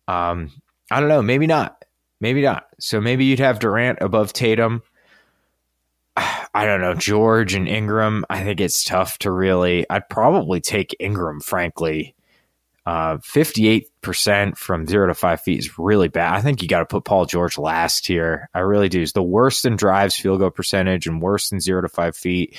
Um, 0.07 0.53
I 0.91 1.01
don't 1.01 1.09
know. 1.09 1.23
Maybe 1.23 1.47
not. 1.47 1.83
Maybe 2.21 2.43
not. 2.43 2.67
So 2.79 3.01
maybe 3.01 3.25
you'd 3.25 3.39
have 3.41 3.59
Durant 3.59 3.99
above 4.03 4.33
Tatum. 4.35 4.83
I 6.17 6.65
don't 6.65 6.81
know. 6.81 6.95
George 6.95 7.55
and 7.55 7.69
Ingram, 7.69 8.25
I 8.31 8.43
think 8.45 8.61
it's 8.61 8.85
tough 8.85 9.19
to 9.19 9.31
really. 9.31 9.87
I'd 9.89 10.09
probably 10.09 10.61
take 10.61 10.97
Ingram, 11.01 11.41
frankly. 11.41 12.15
Uh, 12.87 13.17
58% 13.17 14.59
from 14.59 14.87
zero 14.87 15.07
to 15.07 15.15
five 15.15 15.41
feet 15.41 15.59
is 15.59 15.79
really 15.79 16.09
bad. 16.09 16.35
I 16.35 16.43
think 16.43 16.61
you 16.61 16.69
got 16.69 16.81
to 16.81 16.87
put 16.87 17.05
Paul 17.05 17.25
George 17.25 17.57
last 17.57 18.07
here. 18.07 18.51
I 18.53 18.61
really 18.61 18.91
do. 18.91 19.01
He's 19.01 19.15
the 19.15 19.23
worst 19.23 19.65
in 19.65 19.77
drives, 19.77 20.15
field 20.15 20.41
goal 20.41 20.51
percentage, 20.51 21.07
and 21.07 21.23
worse 21.23 21.49
than 21.49 21.61
zero 21.61 21.81
to 21.81 21.89
five 21.89 22.15
feet. 22.15 22.59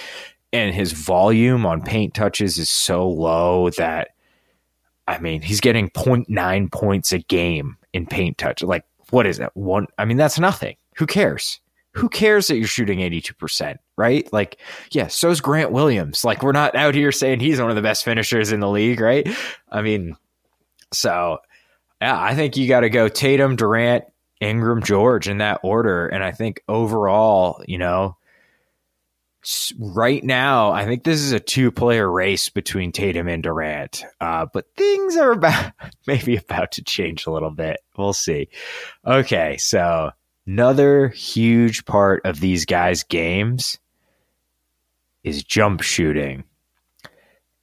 And 0.52 0.74
his 0.74 0.94
volume 0.94 1.66
on 1.66 1.84
paint 1.84 2.16
touches 2.16 2.58
is 2.58 2.72
so 2.72 3.08
low 3.08 3.70
that, 3.72 4.10
I 5.08 5.20
mean, 5.20 5.42
he's 5.42 5.62
getting 5.62 5.92
0.9 5.92 6.72
points 6.72 7.12
a 7.12 7.20
game 7.20 7.78
in 7.94 8.08
paint 8.08 8.40
touch. 8.40 8.64
Like, 8.64 8.86
what 9.12 9.28
is 9.28 9.38
that? 9.38 9.56
One, 9.56 9.86
I 9.98 10.06
mean, 10.06 10.18
that's 10.18 10.40
nothing. 10.40 10.78
Who 10.96 11.06
cares? 11.06 11.60
Who 11.96 12.10
cares 12.10 12.48
that 12.48 12.58
you're 12.58 12.68
shooting 12.68 13.00
82%, 13.00 13.78
right? 13.98 14.32
Like, 14.34 14.60
yeah, 14.92 15.08
so's 15.08 15.42
Grant 15.42 15.72
Williams. 15.72 16.24
Like, 16.24 16.44
we're 16.44 16.52
not 16.52 16.76
out 16.76 16.94
here 16.94 17.12
saying 17.12 17.40
he's 17.40 17.60
one 17.60 17.70
of 17.70 17.76
the 17.76 17.82
best 17.82 18.04
finishers 18.04 18.52
in 18.52 18.60
the 18.60 18.70
league, 18.70 19.00
right? 19.00 19.28
I 19.72 19.82
mean, 19.82 20.18
so 20.94 21.40
yeah, 22.02 22.20
I 22.22 22.36
think 22.36 22.58
you 22.58 22.68
got 22.68 22.82
to 22.82 22.90
go 22.90 23.08
Tatum, 23.08 23.56
Durant, 23.56 24.06
Ingram, 24.42 24.84
George 24.84 25.30
in 25.30 25.38
that 25.40 25.62
order. 25.64 26.08
And 26.08 26.24
I 26.24 26.32
think 26.32 26.62
overall, 26.68 27.64
you 27.68 27.78
know, 27.78 28.18
right 29.80 30.24
now, 30.24 30.72
I 30.72 30.86
think 30.86 31.04
this 31.04 31.22
is 31.22 31.32
a 31.32 31.40
two 31.40 31.72
player 31.72 32.10
race 32.10 32.50
between 32.50 32.92
Tatum 32.92 33.28
and 33.28 33.44
Durant. 33.44 34.04
Uh, 34.20 34.46
but 34.52 34.66
things 34.76 35.18
are 35.18 35.32
about 35.32 35.72
maybe 36.08 36.36
about 36.36 36.74
to 36.74 36.84
change 36.84 37.26
a 37.26 37.32
little 37.32 37.52
bit. 37.52 37.80
We'll 37.98 38.14
see. 38.14 38.50
Okay, 39.06 39.58
so 39.58 40.12
Another 40.48 41.10
huge 41.10 41.86
part 41.86 42.26
of 42.26 42.40
these 42.40 42.66
guys' 42.66 43.04
games 43.04 43.80
is 45.24 45.44
jump 45.44 45.82
shooting. 45.82 46.44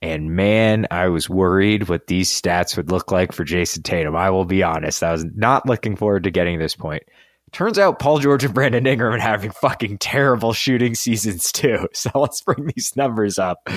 And 0.01 0.35
man, 0.35 0.89
I 0.91 1.07
was 1.09 1.31
worried 1.31 1.89
what 1.89 2.09
these 2.09 2.29
stats 2.29 2.77
would 2.77 2.91
look 2.91 3.13
like 3.13 3.31
for 3.31 3.45
Jayson 3.45 3.85
Tatum. 3.85 4.17
I 4.17 4.31
will 4.31 4.45
be 4.45 4.65
honest. 4.65 5.05
I 5.05 5.13
was 5.13 5.25
not 5.25 5.65
looking 5.65 5.95
forward 5.95 6.25
to 6.25 6.33
getting 6.33 6.59
this 6.59 6.75
point. 6.75 7.05
Turns 7.53 7.79
out 7.79 8.01
Paul 8.01 8.19
George 8.19 8.43
and 8.45 8.55
Brandon 8.55 8.87
Ingram 8.87 9.13
are 9.13 9.19
having 9.19 9.53
fucking 9.53 9.99
terrible 9.99 10.53
shooting 10.53 10.95
seasons 10.97 11.53
too. 11.53 11.89
So 11.95 12.11
let's 12.15 12.41
bring 12.41 12.67
these 12.75 12.97
numbers 12.97 13.39
up. 13.39 13.69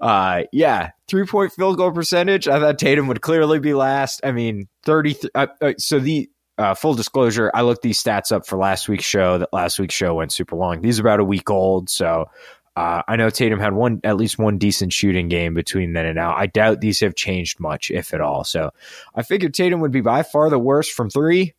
Uh, 0.00 0.42
yeah, 0.52 0.90
three 1.08 1.26
point 1.26 1.52
field 1.52 1.78
goal 1.78 1.90
percentage. 1.90 2.46
I 2.46 2.60
thought 2.60 2.78
Tatum 2.78 3.08
would 3.08 3.22
clearly 3.22 3.58
be 3.58 3.74
last. 3.74 4.20
I 4.22 4.30
mean, 4.30 4.68
30. 4.84 5.16
Uh, 5.34 5.46
uh, 5.60 5.72
so 5.78 5.98
the 5.98 6.28
uh, 6.58 6.74
full 6.74 6.94
disclosure, 6.94 7.50
I 7.54 7.62
looked 7.62 7.82
these 7.82 8.02
stats 8.02 8.32
up 8.32 8.46
for 8.46 8.56
last 8.56 8.88
week's 8.88 9.04
show. 9.04 9.38
That 9.38 9.52
last 9.52 9.78
week's 9.78 9.94
show 9.94 10.14
went 10.14 10.32
super 10.32 10.56
long. 10.56 10.80
These 10.80 10.98
are 10.98 11.02
about 11.02 11.20
a 11.20 11.24
week 11.24 11.50
old, 11.50 11.90
so 11.90 12.30
uh, 12.76 13.02
I 13.08 13.16
know 13.16 13.30
Tatum 13.30 13.58
had 13.58 13.72
one, 13.72 14.00
at 14.04 14.18
least 14.18 14.38
one 14.38 14.58
decent 14.58 14.92
shooting 14.92 15.28
game 15.28 15.54
between 15.54 15.94
then 15.94 16.04
and 16.04 16.16
now. 16.16 16.34
I 16.34 16.46
doubt 16.46 16.82
these 16.82 17.00
have 17.00 17.14
changed 17.14 17.58
much, 17.58 17.90
if 17.90 18.12
at 18.12 18.20
all. 18.20 18.44
So 18.44 18.70
I 19.14 19.22
figured 19.22 19.54
Tatum 19.54 19.80
would 19.80 19.92
be 19.92 20.02
by 20.02 20.22
far 20.22 20.50
the 20.50 20.58
worst 20.58 20.92
from 20.92 21.08
three. 21.08 21.54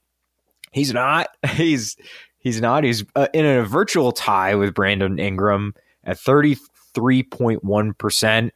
He's 0.71 0.93
not. 0.93 1.29
He's 1.53 1.97
he's 2.37 2.61
not. 2.61 2.83
He's 2.83 3.03
uh, 3.15 3.27
in 3.33 3.45
a 3.45 3.63
virtual 3.63 4.11
tie 4.11 4.55
with 4.55 4.75
Brandon 4.75 5.17
Ingram 5.17 5.73
at 6.03 6.19
thirty 6.19 6.57
three 6.93 7.23
point 7.23 7.63
one 7.63 7.93
percent. 7.93 8.53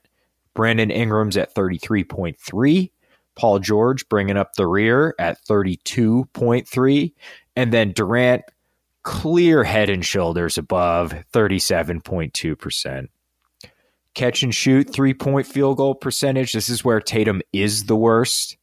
Brandon 0.53 0.91
Ingram's 0.91 1.37
at 1.37 1.55
thirty 1.55 1.79
three 1.79 2.03
point 2.03 2.39
three. 2.39 2.91
Paul 3.35 3.59
George 3.59 4.07
bringing 4.09 4.37
up 4.37 4.53
the 4.53 4.67
rear 4.67 5.15
at 5.19 5.43
32.3. 5.45 7.13
And 7.55 7.73
then 7.73 7.91
Durant 7.91 8.43
clear 9.03 9.63
head 9.63 9.89
and 9.89 10.05
shoulders 10.05 10.57
above 10.57 11.13
37.2%. 11.33 13.07
Catch 14.13 14.43
and 14.43 14.53
shoot, 14.53 14.91
three 14.91 15.13
point 15.13 15.47
field 15.47 15.77
goal 15.77 15.95
percentage. 15.95 16.51
This 16.51 16.67
is 16.67 16.83
where 16.83 16.99
Tatum 16.99 17.41
is 17.53 17.85
the 17.85 17.95
worst. 17.95 18.57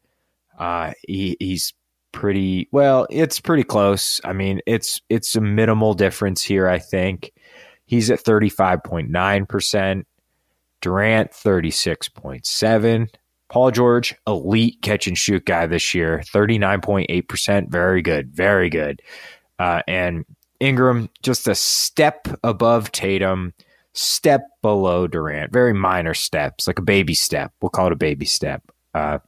Uh, 0.58 0.92
he, 1.06 1.36
he's 1.40 1.72
pretty 2.12 2.68
well. 2.70 3.06
It's 3.10 3.40
pretty 3.40 3.62
close. 3.62 4.20
I 4.24 4.34
mean, 4.34 4.60
it's 4.66 5.00
it's 5.08 5.36
a 5.36 5.40
minimal 5.40 5.94
difference 5.94 6.42
here. 6.42 6.68
I 6.68 6.78
think 6.78 7.32
he's 7.86 8.10
at 8.10 8.20
thirty 8.20 8.50
five 8.50 8.84
point 8.84 9.08
nine 9.08 9.46
percent. 9.46 10.06
Durant 10.82 11.32
thirty 11.32 11.70
six 11.70 12.10
point 12.10 12.44
seven. 12.44 13.08
Paul 13.48 13.70
George, 13.70 14.14
elite 14.26 14.80
catch 14.82 15.06
and 15.06 15.16
shoot 15.16 15.44
guy 15.44 15.66
this 15.66 15.94
year, 15.94 16.22
39.8%. 16.26 17.68
Very 17.68 18.02
good. 18.02 18.34
Very 18.34 18.68
good. 18.68 19.00
Uh, 19.58 19.82
and 19.88 20.24
Ingram, 20.60 21.08
just 21.22 21.48
a 21.48 21.54
step 21.54 22.28
above 22.44 22.92
Tatum, 22.92 23.54
step 23.94 24.42
below 24.62 25.06
Durant. 25.06 25.52
Very 25.52 25.72
minor 25.72 26.14
steps, 26.14 26.66
like 26.66 26.78
a 26.78 26.82
baby 26.82 27.14
step. 27.14 27.52
We'll 27.60 27.70
call 27.70 27.86
it 27.86 27.92
a 27.92 27.96
baby 27.96 28.26
step. 28.26 28.62
Uh, 28.94 29.18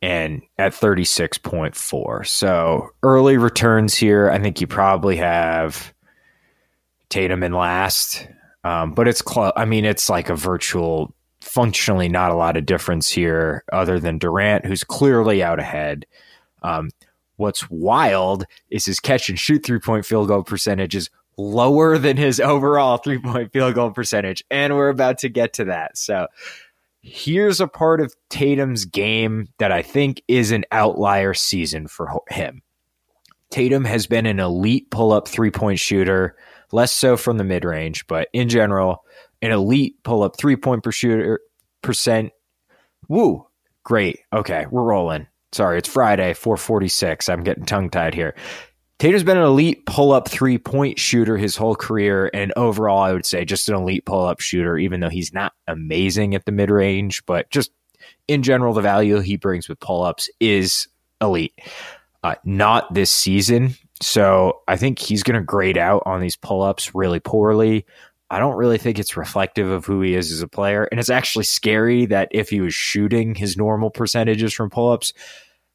and 0.00 0.42
at 0.58 0.72
36.4. 0.72 2.26
So 2.26 2.90
early 3.02 3.38
returns 3.38 3.94
here. 3.94 4.30
I 4.30 4.38
think 4.38 4.60
you 4.60 4.66
probably 4.66 5.16
have 5.16 5.94
Tatum 7.08 7.42
in 7.42 7.52
last. 7.52 8.28
Um, 8.64 8.92
but 8.92 9.08
it's 9.08 9.22
close. 9.22 9.52
I 9.56 9.64
mean, 9.64 9.84
it's 9.84 10.10
like 10.10 10.28
a 10.28 10.36
virtual 10.36 11.14
functionally 11.44 12.08
not 12.08 12.30
a 12.30 12.36
lot 12.36 12.56
of 12.56 12.66
difference 12.66 13.10
here 13.10 13.64
other 13.72 14.00
than 14.00 14.18
Durant, 14.18 14.64
who's 14.64 14.82
clearly 14.82 15.42
out 15.42 15.60
ahead. 15.60 16.06
Um, 16.62 16.90
what's 17.36 17.68
wild 17.70 18.46
is 18.70 18.86
his 18.86 19.00
catch 19.00 19.28
and 19.28 19.38
shoot 19.38 19.64
three 19.64 19.78
point 19.78 20.06
field 20.06 20.28
goal 20.28 20.42
percentage 20.42 20.96
is 20.96 21.10
lower 21.36 21.98
than 21.98 22.16
his 22.16 22.40
overall 22.40 22.96
three 22.96 23.18
point 23.18 23.52
field 23.52 23.74
goal 23.74 23.90
percentage. 23.90 24.42
And 24.50 24.74
we're 24.74 24.88
about 24.88 25.18
to 25.18 25.28
get 25.28 25.52
to 25.54 25.64
that. 25.66 25.98
So 25.98 26.28
here's 27.02 27.60
a 27.60 27.68
part 27.68 28.00
of 28.00 28.14
Tatum's 28.30 28.86
game 28.86 29.48
that 29.58 29.70
I 29.70 29.82
think 29.82 30.22
is 30.26 30.50
an 30.50 30.64
outlier 30.72 31.34
season 31.34 31.86
for 31.86 32.22
him. 32.30 32.62
Tatum 33.50 33.84
has 33.84 34.06
been 34.06 34.26
an 34.26 34.40
elite 34.40 34.90
pull 34.90 35.12
up 35.12 35.28
three 35.28 35.50
point 35.50 35.78
shooter, 35.78 36.36
less 36.72 36.92
so 36.92 37.16
from 37.16 37.36
the 37.36 37.44
mid 37.44 37.64
range, 37.64 38.06
but 38.06 38.28
in 38.32 38.48
general, 38.48 39.04
an 39.44 39.52
elite 39.52 40.02
pull 40.02 40.22
up 40.22 40.36
three 40.36 40.56
point 40.56 40.82
per 40.82 40.92
shooter 40.92 41.40
percent. 41.82 42.32
Woo, 43.08 43.46
great. 43.84 44.20
Okay, 44.32 44.66
we're 44.70 44.82
rolling. 44.82 45.26
Sorry, 45.52 45.78
it's 45.78 45.88
Friday, 45.88 46.34
446. 46.34 47.28
I'm 47.28 47.44
getting 47.44 47.64
tongue 47.64 47.88
tied 47.88 48.14
here. 48.14 48.34
Tatum's 48.98 49.22
been 49.22 49.36
an 49.36 49.44
elite 49.44 49.86
pull 49.86 50.12
up 50.12 50.28
three 50.28 50.58
point 50.58 50.98
shooter 50.98 51.36
his 51.36 51.56
whole 51.56 51.76
career. 51.76 52.30
And 52.32 52.52
overall, 52.56 53.00
I 53.00 53.12
would 53.12 53.26
say 53.26 53.44
just 53.44 53.68
an 53.68 53.74
elite 53.74 54.06
pull 54.06 54.24
up 54.24 54.40
shooter, 54.40 54.78
even 54.78 55.00
though 55.00 55.08
he's 55.08 55.32
not 55.32 55.52
amazing 55.68 56.34
at 56.34 56.44
the 56.44 56.52
mid 56.52 56.70
range. 56.70 57.22
But 57.26 57.50
just 57.50 57.70
in 58.28 58.42
general, 58.42 58.72
the 58.72 58.80
value 58.80 59.20
he 59.20 59.36
brings 59.36 59.68
with 59.68 59.80
pull 59.80 60.02
ups 60.02 60.28
is 60.40 60.88
elite. 61.20 61.52
Uh, 62.22 62.36
not 62.44 62.92
this 62.94 63.10
season. 63.10 63.74
So 64.00 64.60
I 64.66 64.76
think 64.76 64.98
he's 64.98 65.22
going 65.22 65.38
to 65.38 65.44
grade 65.44 65.78
out 65.78 66.02
on 66.06 66.20
these 66.20 66.36
pull 66.36 66.62
ups 66.62 66.94
really 66.94 67.20
poorly. 67.20 67.84
I 68.30 68.38
don't 68.38 68.56
really 68.56 68.78
think 68.78 68.98
it's 68.98 69.16
reflective 69.16 69.70
of 69.70 69.84
who 69.84 70.00
he 70.00 70.14
is 70.14 70.32
as 70.32 70.42
a 70.42 70.48
player. 70.48 70.84
And 70.84 70.98
it's 70.98 71.10
actually 71.10 71.44
scary 71.44 72.06
that 72.06 72.28
if 72.30 72.50
he 72.50 72.60
was 72.60 72.74
shooting 72.74 73.34
his 73.34 73.56
normal 73.56 73.90
percentages 73.90 74.52
from 74.52 74.70
pull 74.70 74.90
ups, 74.90 75.12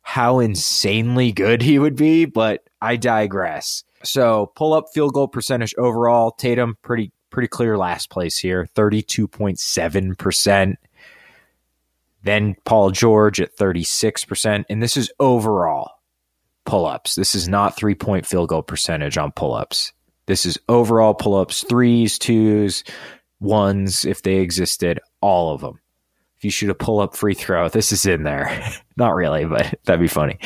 how 0.01 0.39
insanely 0.39 1.31
good 1.31 1.61
he 1.61 1.79
would 1.79 1.95
be. 1.95 2.25
But 2.25 2.63
I 2.81 2.95
digress. 2.95 3.83
So 4.03 4.51
pull 4.55 4.73
up 4.73 4.85
field 4.93 5.13
goal 5.13 5.27
percentage 5.27 5.75
overall, 5.77 6.31
Tatum 6.31 6.77
pretty 6.81 7.11
pretty 7.29 7.47
clear 7.47 7.77
last 7.77 8.09
place 8.09 8.39
here, 8.39 8.67
32.7%. 8.75 10.75
Then 12.23 12.55
Paul 12.65 12.91
George 12.91 13.39
at 13.39 13.55
36%. 13.55 14.65
And 14.69 14.83
this 14.83 14.97
is 14.97 15.11
overall. 15.19 15.91
pull 16.65 16.85
ups. 16.85 17.15
This 17.15 17.35
is 17.35 17.47
not 17.47 17.75
three 17.75 17.95
point 17.95 18.25
field 18.25 18.49
goal 18.49 18.63
percentage 18.63 19.17
on 19.17 19.31
pull 19.31 19.53
ups. 19.53 19.93
This 20.29 20.45
is 20.45 20.57
overall 20.69 21.15
pull 21.15 21.33
ups, 21.33 21.65
threes, 21.67 22.19
twos, 22.19 22.83
ones, 23.39 24.05
if 24.05 24.21
they 24.21 24.35
existed, 24.35 24.99
all 25.21 25.55
of 25.55 25.61
them. 25.61 25.79
If 26.37 26.43
you 26.43 26.51
shoot 26.51 26.69
a 26.69 26.75
pull 26.75 26.99
up 26.99 27.15
free 27.15 27.33
throw, 27.33 27.67
this 27.67 27.91
is 27.91 28.05
in 28.05 28.21
there. 28.21 28.71
not 28.95 29.15
really, 29.15 29.45
but 29.45 29.73
that'd 29.85 29.99
be 29.99 30.07
funny. 30.07 30.37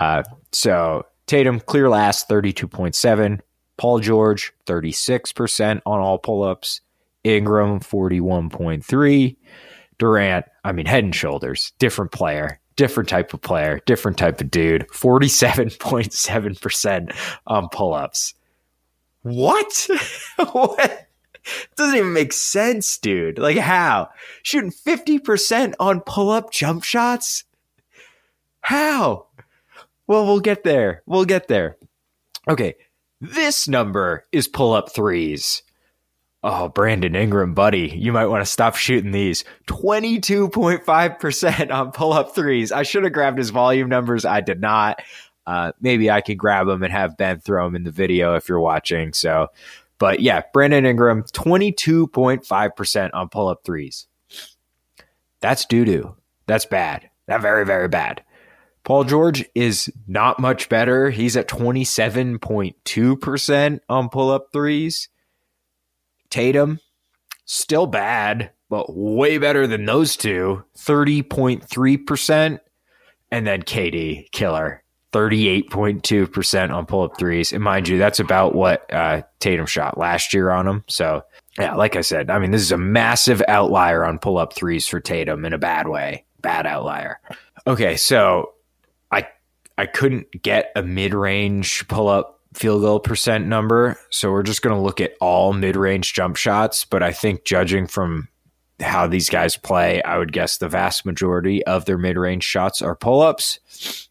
Uh, 0.00 0.24
so 0.50 1.06
Tatum, 1.28 1.60
clear 1.60 1.88
last, 1.88 2.28
32.7. 2.28 3.38
Paul 3.76 4.00
George, 4.00 4.52
36% 4.66 5.82
on 5.86 6.00
all 6.00 6.18
pull 6.18 6.42
ups. 6.42 6.80
Ingram, 7.22 7.78
41.3. 7.78 9.36
Durant, 9.98 10.46
I 10.64 10.72
mean, 10.72 10.86
head 10.86 11.04
and 11.04 11.14
shoulders, 11.14 11.74
different 11.78 12.10
player, 12.10 12.58
different 12.74 13.08
type 13.08 13.32
of 13.32 13.40
player, 13.40 13.80
different 13.86 14.18
type 14.18 14.40
of 14.40 14.50
dude, 14.50 14.88
47.7% 14.88 17.16
on 17.46 17.68
pull 17.68 17.94
ups. 17.94 18.34
What? 19.22 19.88
what? 20.52 21.08
Doesn't 21.76 21.96
even 21.96 22.12
make 22.12 22.32
sense, 22.32 22.98
dude. 22.98 23.38
Like, 23.38 23.56
how? 23.56 24.10
Shooting 24.42 24.70
50% 24.70 25.74
on 25.80 26.00
pull 26.00 26.30
up 26.30 26.50
jump 26.50 26.84
shots? 26.84 27.44
How? 28.60 29.26
Well, 30.06 30.26
we'll 30.26 30.40
get 30.40 30.64
there. 30.64 31.02
We'll 31.06 31.24
get 31.24 31.48
there. 31.48 31.76
Okay. 32.48 32.74
This 33.20 33.66
number 33.66 34.26
is 34.30 34.46
pull 34.46 34.74
up 34.74 34.92
threes. 34.92 35.62
Oh, 36.44 36.68
Brandon 36.68 37.16
Ingram, 37.16 37.52
buddy, 37.52 37.88
you 37.88 38.12
might 38.12 38.26
want 38.26 38.42
to 38.42 38.50
stop 38.50 38.76
shooting 38.76 39.10
these. 39.10 39.44
22.5% 39.66 41.72
on 41.72 41.90
pull 41.90 42.12
up 42.12 42.32
threes. 42.32 42.70
I 42.70 42.84
should 42.84 43.02
have 43.02 43.12
grabbed 43.12 43.38
his 43.38 43.50
volume 43.50 43.88
numbers. 43.88 44.24
I 44.24 44.40
did 44.40 44.60
not. 44.60 45.02
Uh, 45.48 45.72
maybe 45.80 46.10
I 46.10 46.20
can 46.20 46.36
grab 46.36 46.66
them 46.66 46.82
and 46.82 46.92
have 46.92 47.16
Ben 47.16 47.40
throw 47.40 47.64
them 47.64 47.74
in 47.74 47.84
the 47.84 47.90
video 47.90 48.34
if 48.34 48.50
you're 48.50 48.60
watching. 48.60 49.14
So, 49.14 49.46
but 49.98 50.20
yeah, 50.20 50.42
Brandon 50.52 50.84
Ingram, 50.84 51.22
22.5% 51.22 53.10
on 53.14 53.30
pull 53.30 53.48
up 53.48 53.64
threes. 53.64 54.06
That's 55.40 55.64
doo 55.64 55.86
doo. 55.86 56.16
That's 56.46 56.66
bad. 56.66 57.08
That 57.28 57.40
very, 57.40 57.64
very 57.64 57.88
bad. 57.88 58.22
Paul 58.84 59.04
George 59.04 59.42
is 59.54 59.90
not 60.06 60.38
much 60.38 60.68
better. 60.68 61.08
He's 61.08 61.34
at 61.34 61.48
27.2% 61.48 63.80
on 63.88 64.10
pull 64.10 64.30
up 64.30 64.48
threes. 64.52 65.08
Tatum, 66.28 66.78
still 67.46 67.86
bad, 67.86 68.50
but 68.68 68.94
way 68.94 69.38
better 69.38 69.66
than 69.66 69.86
those 69.86 70.14
two, 70.14 70.62
30.3%. 70.76 72.60
And 73.30 73.46
then 73.46 73.62
KD, 73.62 74.30
killer, 74.30 74.82
38.2% 75.12 76.70
on 76.74 76.86
pull 76.86 77.02
up 77.02 77.18
threes. 77.18 77.52
And 77.52 77.62
mind 77.62 77.88
you, 77.88 77.98
that's 77.98 78.20
about 78.20 78.54
what 78.54 78.92
uh, 78.92 79.22
Tatum 79.40 79.66
shot 79.66 79.96
last 79.96 80.34
year 80.34 80.50
on 80.50 80.68
him. 80.68 80.84
So, 80.88 81.22
yeah, 81.58 81.74
like 81.74 81.96
I 81.96 82.02
said, 82.02 82.30
I 82.30 82.38
mean, 82.38 82.50
this 82.50 82.62
is 82.62 82.72
a 82.72 82.78
massive 82.78 83.42
outlier 83.48 84.04
on 84.04 84.18
pull 84.18 84.38
up 84.38 84.52
threes 84.52 84.86
for 84.86 85.00
Tatum 85.00 85.44
in 85.44 85.52
a 85.52 85.58
bad 85.58 85.88
way. 85.88 86.24
Bad 86.40 86.66
outlier. 86.66 87.20
Okay, 87.66 87.96
so 87.96 88.52
I 89.10 89.26
I 89.76 89.86
couldn't 89.86 90.42
get 90.42 90.70
a 90.76 90.82
mid 90.82 91.14
range 91.14 91.88
pull 91.88 92.08
up 92.08 92.40
field 92.54 92.82
goal 92.82 93.00
percent 93.00 93.46
number. 93.46 93.98
So 94.10 94.30
we're 94.30 94.42
just 94.42 94.62
going 94.62 94.76
to 94.76 94.82
look 94.82 95.00
at 95.00 95.14
all 95.20 95.52
mid 95.52 95.74
range 95.74 96.12
jump 96.12 96.36
shots. 96.36 96.84
But 96.84 97.02
I 97.02 97.12
think 97.12 97.44
judging 97.44 97.86
from 97.86 98.28
how 98.80 99.06
these 99.06 99.28
guys 99.28 99.56
play, 99.56 100.02
I 100.02 100.18
would 100.18 100.32
guess 100.32 100.58
the 100.58 100.68
vast 100.68 101.04
majority 101.04 101.64
of 101.66 101.86
their 101.86 101.98
mid 101.98 102.16
range 102.16 102.44
shots 102.44 102.80
are 102.82 102.94
pull 102.94 103.20
ups. 103.20 104.07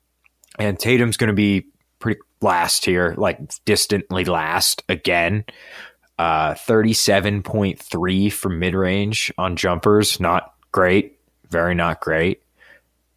And 0.58 0.80
Tatum's 0.80 1.18
going 1.18 1.30
to 1.30 1.34
be 1.34 1.68
pretty 2.00 2.20
last 2.42 2.86
here, 2.86 3.16
like 3.18 3.40
distantly 3.66 4.26
last 4.26 4.84
again. 4.90 5.46
Uh, 6.18 6.54
37.3 6.54 8.34
from 8.34 8.60
mid 8.60 8.74
range 8.74 9.32
on 9.38 9.56
jumpers. 9.56 10.20
Not 10.20 10.54
great. 10.72 11.20
Very 11.50 11.76
not 11.76 12.02
great. 12.02 12.42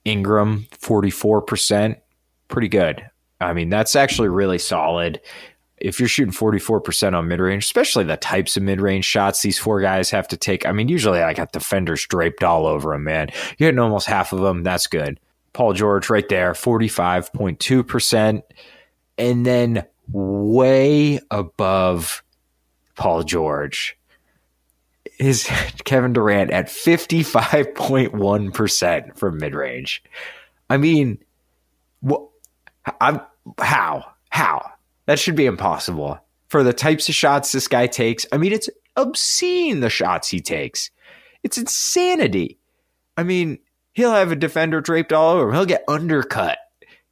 Ingram, 0.04 0.66
44%. 0.72 1.96
Pretty 2.48 2.68
good. 2.68 3.08
I 3.40 3.52
mean, 3.52 3.70
that's 3.70 3.96
actually 3.96 4.28
really 4.28 4.58
solid. 4.58 5.20
If 5.78 5.98
you're 5.98 6.10
shooting 6.10 6.34
44% 6.34 7.14
on 7.16 7.26
mid 7.26 7.40
range, 7.40 7.64
especially 7.64 8.04
the 8.04 8.18
types 8.18 8.56
of 8.56 8.62
mid 8.62 8.82
range 8.82 9.06
shots 9.06 9.40
these 9.40 9.58
four 9.58 9.80
guys 9.80 10.10
have 10.10 10.28
to 10.28 10.36
take, 10.36 10.66
I 10.66 10.72
mean, 10.72 10.88
usually 10.88 11.22
I 11.22 11.32
got 11.32 11.52
defenders 11.52 12.06
draped 12.06 12.44
all 12.44 12.66
over 12.66 12.92
them, 12.92 13.04
man. 13.04 13.30
You're 13.56 13.68
hitting 13.68 13.78
almost 13.78 14.06
half 14.06 14.34
of 14.34 14.40
them. 14.40 14.62
That's 14.62 14.86
good. 14.86 15.18
Paul 15.52 15.72
George 15.72 16.10
right 16.10 16.28
there, 16.28 16.52
45.2%. 16.52 18.42
And 19.18 19.44
then 19.44 19.84
way 20.08 21.20
above 21.30 22.22
Paul 22.96 23.22
George 23.22 23.96
is 25.18 25.44
Kevin 25.84 26.12
Durant 26.12 26.50
at 26.50 26.66
55.1% 26.66 29.16
from 29.16 29.38
mid 29.38 29.54
range. 29.54 30.02
I 30.68 30.76
mean, 30.76 31.18
what? 32.00 32.26
I'm 33.00 33.20
how? 33.58 34.12
How? 34.30 34.72
That 35.06 35.18
should 35.18 35.36
be 35.36 35.46
impossible 35.46 36.18
for 36.48 36.62
the 36.62 36.72
types 36.72 37.08
of 37.08 37.14
shots 37.14 37.52
this 37.52 37.68
guy 37.68 37.86
takes. 37.86 38.26
I 38.32 38.36
mean, 38.36 38.52
it's 38.52 38.68
obscene 38.96 39.80
the 39.80 39.90
shots 39.90 40.28
he 40.28 40.40
takes. 40.40 40.90
It's 41.42 41.58
insanity. 41.58 42.58
I 43.16 43.22
mean, 43.22 43.58
he'll 43.92 44.12
have 44.12 44.32
a 44.32 44.36
defender 44.36 44.80
draped 44.80 45.12
all 45.12 45.36
over 45.36 45.48
him. 45.48 45.54
He'll 45.54 45.66
get 45.66 45.84
undercut, 45.88 46.58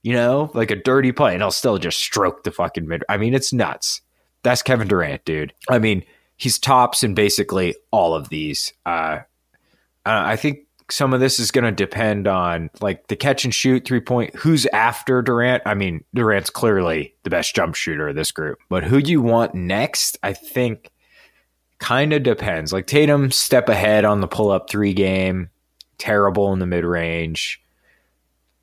you 0.02 0.12
know, 0.12 0.50
like 0.54 0.70
a 0.70 0.76
dirty 0.76 1.12
play, 1.12 1.32
and 1.32 1.42
he'll 1.42 1.50
still 1.50 1.78
just 1.78 1.98
stroke 1.98 2.44
the 2.44 2.50
fucking 2.50 2.86
mid. 2.86 3.04
I 3.08 3.16
mean, 3.16 3.34
it's 3.34 3.52
nuts. 3.52 4.00
That's 4.42 4.62
Kevin 4.62 4.88
Durant, 4.88 5.24
dude. 5.24 5.52
I 5.68 5.78
mean, 5.78 6.04
he's 6.36 6.58
tops 6.58 7.02
in 7.02 7.14
basically 7.14 7.74
all 7.90 8.14
of 8.14 8.28
these. 8.28 8.72
Uh, 8.86 9.20
I 10.06 10.36
think 10.36 10.60
some 10.90 11.12
of 11.12 11.20
this 11.20 11.38
is 11.38 11.50
going 11.50 11.64
to 11.64 11.72
depend 11.72 12.26
on 12.26 12.70
like 12.80 13.08
the 13.08 13.16
catch 13.16 13.44
and 13.44 13.54
shoot 13.54 13.84
three 13.84 14.00
point. 14.00 14.34
Who's 14.36 14.64
after 14.66 15.20
Durant? 15.20 15.62
I 15.66 15.74
mean, 15.74 16.04
Durant's 16.14 16.50
clearly 16.50 17.14
the 17.24 17.30
best 17.30 17.54
jump 17.54 17.74
shooter 17.74 18.08
of 18.08 18.16
this 18.16 18.32
group, 18.32 18.58
but 18.68 18.84
who 18.84 19.02
do 19.02 19.10
you 19.10 19.20
want 19.20 19.54
next? 19.54 20.18
I 20.22 20.32
think 20.32 20.90
kind 21.78 22.12
of 22.12 22.22
depends. 22.22 22.72
Like 22.72 22.86
Tatum, 22.86 23.30
step 23.30 23.68
ahead 23.68 24.04
on 24.04 24.20
the 24.20 24.28
pull 24.28 24.50
up 24.50 24.70
three 24.70 24.94
game, 24.94 25.50
terrible 25.98 26.52
in 26.52 26.58
the 26.58 26.66
mid 26.66 26.84
range, 26.84 27.60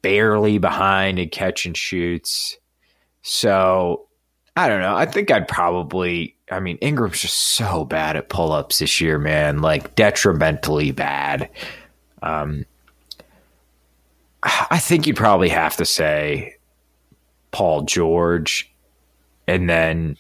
barely 0.02 0.58
behind 0.58 1.20
in 1.20 1.30
catch 1.30 1.66
and 1.66 1.76
shoots. 1.78 2.58
So 3.22 4.08
I 4.56 4.70
don't 4.70 4.82
know. 4.82 4.96
I 4.96 5.06
think 5.06 5.32
I'd 5.32 5.48
probably. 5.48 6.36
I 6.52 6.60
mean, 6.60 6.78
Ingram's 6.78 7.22
just 7.22 7.38
so 7.38 7.86
bad 7.86 8.16
at 8.16 8.30
pull 8.30 8.52
ups 8.52 8.80
this 8.80 9.02
year, 9.02 9.18
man. 9.18 9.62
Like 9.62 9.96
detrimentally 9.96 10.92
bad. 10.92 11.50
Um, 12.22 12.66
I 14.44 14.78
think 14.78 15.08
you'd 15.08 15.16
probably 15.16 15.50
have 15.50 15.76
to 15.78 15.86
say 15.86 16.56
Paul 17.52 17.82
George, 17.82 18.72
and 19.48 19.70
then 19.70 20.18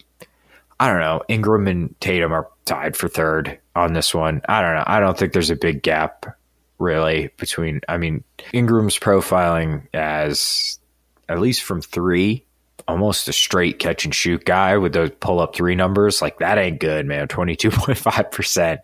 I 0.79 0.89
don't 0.89 0.99
know. 0.99 1.21
Ingram 1.27 1.67
and 1.67 1.99
Tatum 2.01 2.33
are 2.33 2.49
tied 2.65 2.97
for 2.97 3.07
third 3.07 3.59
on 3.75 3.93
this 3.93 4.13
one. 4.13 4.41
I 4.49 4.61
don't 4.61 4.75
know. 4.75 4.83
I 4.87 4.99
don't 4.99 5.17
think 5.17 5.33
there's 5.33 5.51
a 5.51 5.55
big 5.55 5.83
gap 5.83 6.25
really 6.79 7.29
between. 7.37 7.81
I 7.87 7.97
mean, 7.97 8.23
Ingram's 8.53 8.97
profiling 8.99 9.87
as 9.93 10.79
at 11.27 11.39
least 11.39 11.63
from 11.63 11.81
three, 11.81 12.45
almost 12.87 13.27
a 13.27 13.33
straight 13.33 13.79
catch 13.79 14.05
and 14.05 14.13
shoot 14.13 14.45
guy 14.45 14.77
with 14.77 14.93
those 14.93 15.11
pull 15.19 15.39
up 15.39 15.55
three 15.55 15.75
numbers. 15.75 16.21
Like 16.21 16.39
that 16.39 16.57
ain't 16.57 16.79
good, 16.79 17.05
man. 17.05 17.27
Twenty 17.29 17.55
two 17.55 17.71
point 17.71 17.97
five 17.97 18.31
percent 18.31 18.81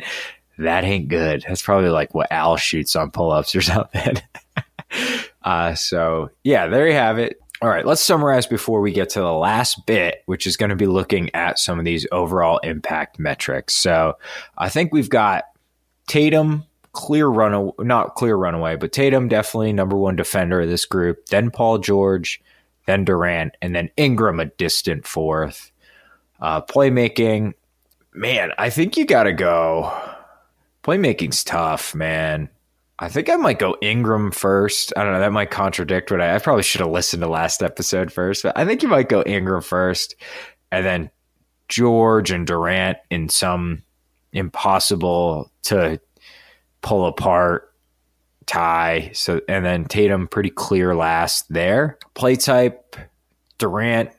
that 0.62 0.84
ain't 0.84 1.08
good. 1.08 1.44
That's 1.48 1.62
probably 1.62 1.90
like 1.90 2.14
what 2.14 2.32
Al 2.32 2.58
shoots 2.58 2.96
on 2.96 3.12
pull 3.12 3.32
ups 3.32 3.56
or 3.56 3.62
something. 3.62 4.18
uh, 5.44 5.76
so, 5.76 6.30
yeah, 6.44 6.68
there 6.68 6.88
you 6.88 6.94
have 6.94 7.20
it. 7.20 7.40
All 7.62 7.70
right, 7.70 7.86
let's 7.86 8.02
summarize 8.02 8.48
before 8.48 8.82
we 8.82 8.92
get 8.92 9.10
to 9.12 9.20
the 9.20 9.32
last 9.32 9.86
bit, 9.86 10.24
which 10.26 10.48
is 10.48 10.58
going 10.58 10.72
to 10.72 10.76
be 10.76 10.88
looking 10.88 11.34
at 11.36 11.60
some 11.60 11.78
of 11.78 11.86
these 11.86 12.08
overall 12.12 12.58
impact 12.60 13.20
metrics. 13.20 13.76
So, 13.76 14.18
I 14.58 14.70
think 14.70 14.92
we've 14.92 15.10
got 15.10 15.44
Tatum, 16.08 16.66
clear 16.94 17.28
runaway, 17.28 17.72
not 17.80 18.16
clear 18.16 18.36
runaway, 18.36 18.76
but 18.76 18.92
Tatum 18.92 19.28
definitely 19.28 19.74
number 19.74 19.98
one 19.98 20.16
defender 20.16 20.62
of 20.62 20.70
this 20.70 20.86
group. 20.86 21.26
Then 21.28 21.52
Paul 21.52 21.78
George, 21.78 22.42
then 22.86 23.06
Durant, 23.06 23.56
and 23.62 23.76
then 23.76 23.90
Ingram 23.98 24.40
a 24.40 24.46
distant 24.46 25.06
fourth. 25.08 25.72
Uh, 26.40 26.62
playmaking, 26.62 27.54
man, 28.14 28.52
I 28.58 28.70
think 28.70 28.98
you 28.98 29.06
got 29.06 29.24
to 29.24 29.34
go 29.34 29.92
Playmaking's 30.84 31.44
tough, 31.44 31.94
man. 31.94 32.50
I 32.98 33.10
think 33.10 33.30
I 33.30 33.36
might 33.36 33.60
go 33.60 33.78
Ingram 33.82 34.32
first. 34.32 34.94
I 34.96 35.04
don't 35.04 35.14
know. 35.14 35.20
That 35.20 35.32
might 35.32 35.52
contradict 35.52 36.12
what 36.12 36.22
I, 36.22 36.36
I 36.36 36.40
probably 36.40 36.64
should 36.64 36.82
have 36.82 36.92
listened 36.92 37.24
to 37.24 37.30
last 37.30 37.64
episode 37.64 38.12
first, 38.12 38.44
but 38.44 38.58
I 38.58 38.66
think 38.66 38.84
you 38.84 38.90
might 38.90 39.10
go 39.10 39.24
Ingram 39.26 39.62
first 39.62 40.16
and 40.72 40.86
then 40.86 41.10
George 41.68 42.32
and 42.32 42.46
Durant 42.46 42.98
in 43.10 43.30
some 43.30 43.84
impossible 44.34 45.52
to 45.64 46.00
pull 46.82 47.06
apart 47.06 47.74
tie. 48.46 49.12
So, 49.14 49.42
and 49.48 49.66
then 49.66 49.86
Tatum 49.86 50.28
pretty 50.28 50.50
clear 50.50 50.96
last 50.96 51.52
there. 51.52 51.98
Play 52.14 52.36
type 52.36 52.96
Durant, 53.58 54.10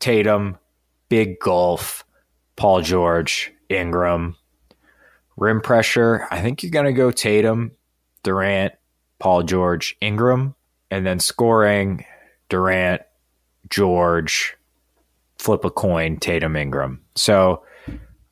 Tatum, 0.00 0.58
big 1.08 1.38
gulf, 1.38 2.04
Paul 2.56 2.82
George, 2.82 3.52
Ingram. 3.68 4.36
Rim 5.36 5.60
pressure, 5.62 6.26
I 6.30 6.40
think 6.40 6.62
you're 6.62 6.70
going 6.70 6.84
to 6.84 6.92
go 6.92 7.10
Tatum, 7.10 7.72
Durant, 8.22 8.74
Paul 9.18 9.42
George, 9.42 9.96
Ingram, 10.00 10.54
and 10.90 11.06
then 11.06 11.20
scoring 11.20 12.04
Durant, 12.50 13.02
George, 13.70 14.56
flip 15.38 15.64
a 15.64 15.70
coin, 15.70 16.18
Tatum, 16.18 16.54
Ingram. 16.54 17.00
So 17.14 17.64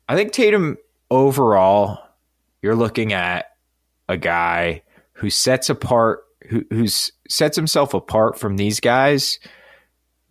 I 0.07 0.15
think 0.15 0.31
Tatum 0.31 0.77
overall, 1.09 1.97
you're 2.61 2.75
looking 2.75 3.13
at 3.13 3.50
a 4.11 4.17
guy 4.17 4.83
who 5.13 5.29
sets 5.29 5.69
apart, 5.69 6.23
who 6.49 6.63
who's 6.69 7.11
sets 7.29 7.55
himself 7.55 7.93
apart 7.93 8.37
from 8.37 8.57
these 8.57 8.79
guys 8.79 9.39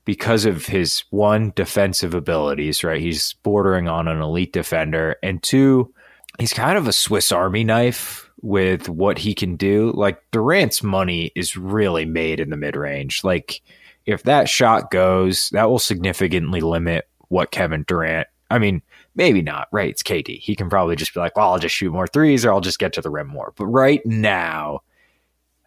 because 0.05 0.45
of 0.45 0.67
his 0.67 1.05
one 1.11 1.53
defensive 1.57 2.15
abilities, 2.15 2.85
right? 2.85 3.01
He's 3.01 3.35
bordering 3.43 3.89
on 3.89 4.09
an 4.09 4.21
elite 4.21 4.53
defender, 4.53 5.17
and 5.23 5.43
two, 5.43 5.93
he's 6.39 6.53
kind 6.53 6.79
of 6.79 6.87
a 6.87 6.93
Swiss 6.93 7.33
Army 7.33 7.65
knife 7.65 8.31
with 8.43 8.89
what 8.89 9.19
he 9.19 9.35
can 9.35 9.57
do. 9.57 9.93
Like 9.95 10.21
Durant's 10.31 10.83
money 10.83 11.33
is 11.35 11.57
really 11.57 12.05
made 12.05 12.41
in 12.41 12.51
the 12.51 12.57
mid 12.57 12.77
range. 12.77 13.23
Like 13.25 13.61
if 14.07 14.23
that 14.25 14.49
shot 14.49 14.91
goes, 14.91 15.51
that 15.51 15.71
will 15.71 15.79
significantly 15.79 16.61
limit 16.61 17.09
what 17.29 17.51
Kevin 17.51 17.85
Durant. 17.87 18.29
I 18.51 18.59
mean, 18.59 18.83
maybe 19.15 19.43
not, 19.43 19.69
right? 19.71 19.91
It's 19.91 20.03
KD. 20.03 20.41
He 20.41 20.57
can 20.57 20.69
probably 20.69 20.97
just 20.97 21.15
be 21.15 21.21
like, 21.21 21.37
well, 21.37 21.53
I'll 21.53 21.59
just 21.59 21.75
shoot 21.75 21.93
more 21.93 22.09
threes 22.09 22.45
or 22.45 22.53
I'll 22.53 22.61
just 22.61 22.79
get 22.79 22.93
to 22.95 23.01
the 23.01 23.11
rim 23.11 23.29
more. 23.29 23.53
But 23.57 23.67
right 23.67 24.05
now, 24.05 24.81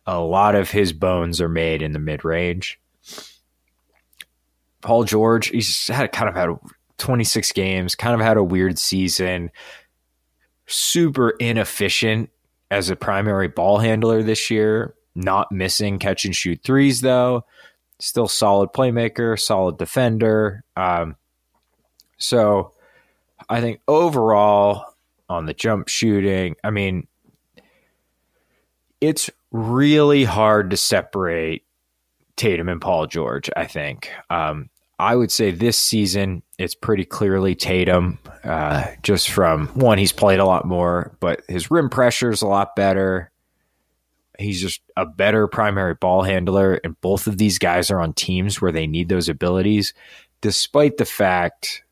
a 0.05 0.19
lot 0.19 0.55
of 0.55 0.71
his 0.71 0.91
bones 0.91 1.39
are 1.39 1.49
made 1.49 1.81
in 1.81 1.93
the 1.93 1.99
mid 1.99 2.25
range. 2.25 2.79
Paul 4.81 5.05
George, 5.05 5.47
he's 5.47 5.87
had 5.87 6.11
kind 6.11 6.27
of 6.27 6.35
had 6.35 6.49
26 6.97 7.53
games, 7.53 7.95
kind 7.95 8.13
of 8.13 8.19
had 8.19 8.35
a 8.35 8.43
weird 8.43 8.77
season, 8.77 9.49
super 10.67 11.29
inefficient 11.31 12.29
as 12.69 12.89
a 12.89 12.95
primary 12.97 13.47
ball 13.47 13.77
handler 13.77 14.21
this 14.23 14.51
year, 14.51 14.93
not 15.15 15.51
missing 15.51 15.99
catch 15.99 16.25
and 16.25 16.35
shoot 16.35 16.59
threes, 16.63 16.99
though. 16.99 17.45
Still 17.99 18.27
solid 18.27 18.73
playmaker, 18.73 19.39
solid 19.39 19.77
defender. 19.77 20.65
Um, 20.75 21.15
so 22.17 22.72
I 23.53 23.61
think 23.61 23.81
overall 23.87 24.95
on 25.29 25.45
the 25.45 25.53
jump 25.53 25.87
shooting, 25.87 26.55
I 26.63 26.71
mean, 26.71 27.05
it's 28.99 29.29
really 29.51 30.23
hard 30.23 30.71
to 30.71 30.77
separate 30.77 31.63
Tatum 32.35 32.67
and 32.67 32.81
Paul 32.81 33.05
George, 33.05 33.51
I 33.55 33.67
think. 33.67 34.09
Um, 34.31 34.71
I 34.97 35.15
would 35.15 35.31
say 35.31 35.51
this 35.51 35.77
season 35.77 36.41
it's 36.57 36.73
pretty 36.73 37.05
clearly 37.05 37.53
Tatum, 37.53 38.17
uh, 38.43 38.87
just 39.03 39.29
from 39.29 39.67
one, 39.67 39.99
he's 39.99 40.11
played 40.11 40.39
a 40.39 40.45
lot 40.45 40.65
more, 40.65 41.15
but 41.19 41.43
his 41.47 41.69
rim 41.69 41.89
pressure 41.89 42.31
is 42.31 42.41
a 42.41 42.47
lot 42.47 42.75
better. 42.75 43.29
He's 44.39 44.59
just 44.59 44.81
a 44.97 45.05
better 45.05 45.47
primary 45.47 45.93
ball 45.93 46.23
handler, 46.23 46.81
and 46.83 46.99
both 47.01 47.27
of 47.27 47.37
these 47.37 47.59
guys 47.59 47.91
are 47.91 48.01
on 48.01 48.13
teams 48.13 48.59
where 48.59 48.71
they 48.71 48.87
need 48.87 49.09
those 49.09 49.29
abilities, 49.29 49.93
despite 50.41 50.97
the 50.97 51.05
fact 51.05 51.83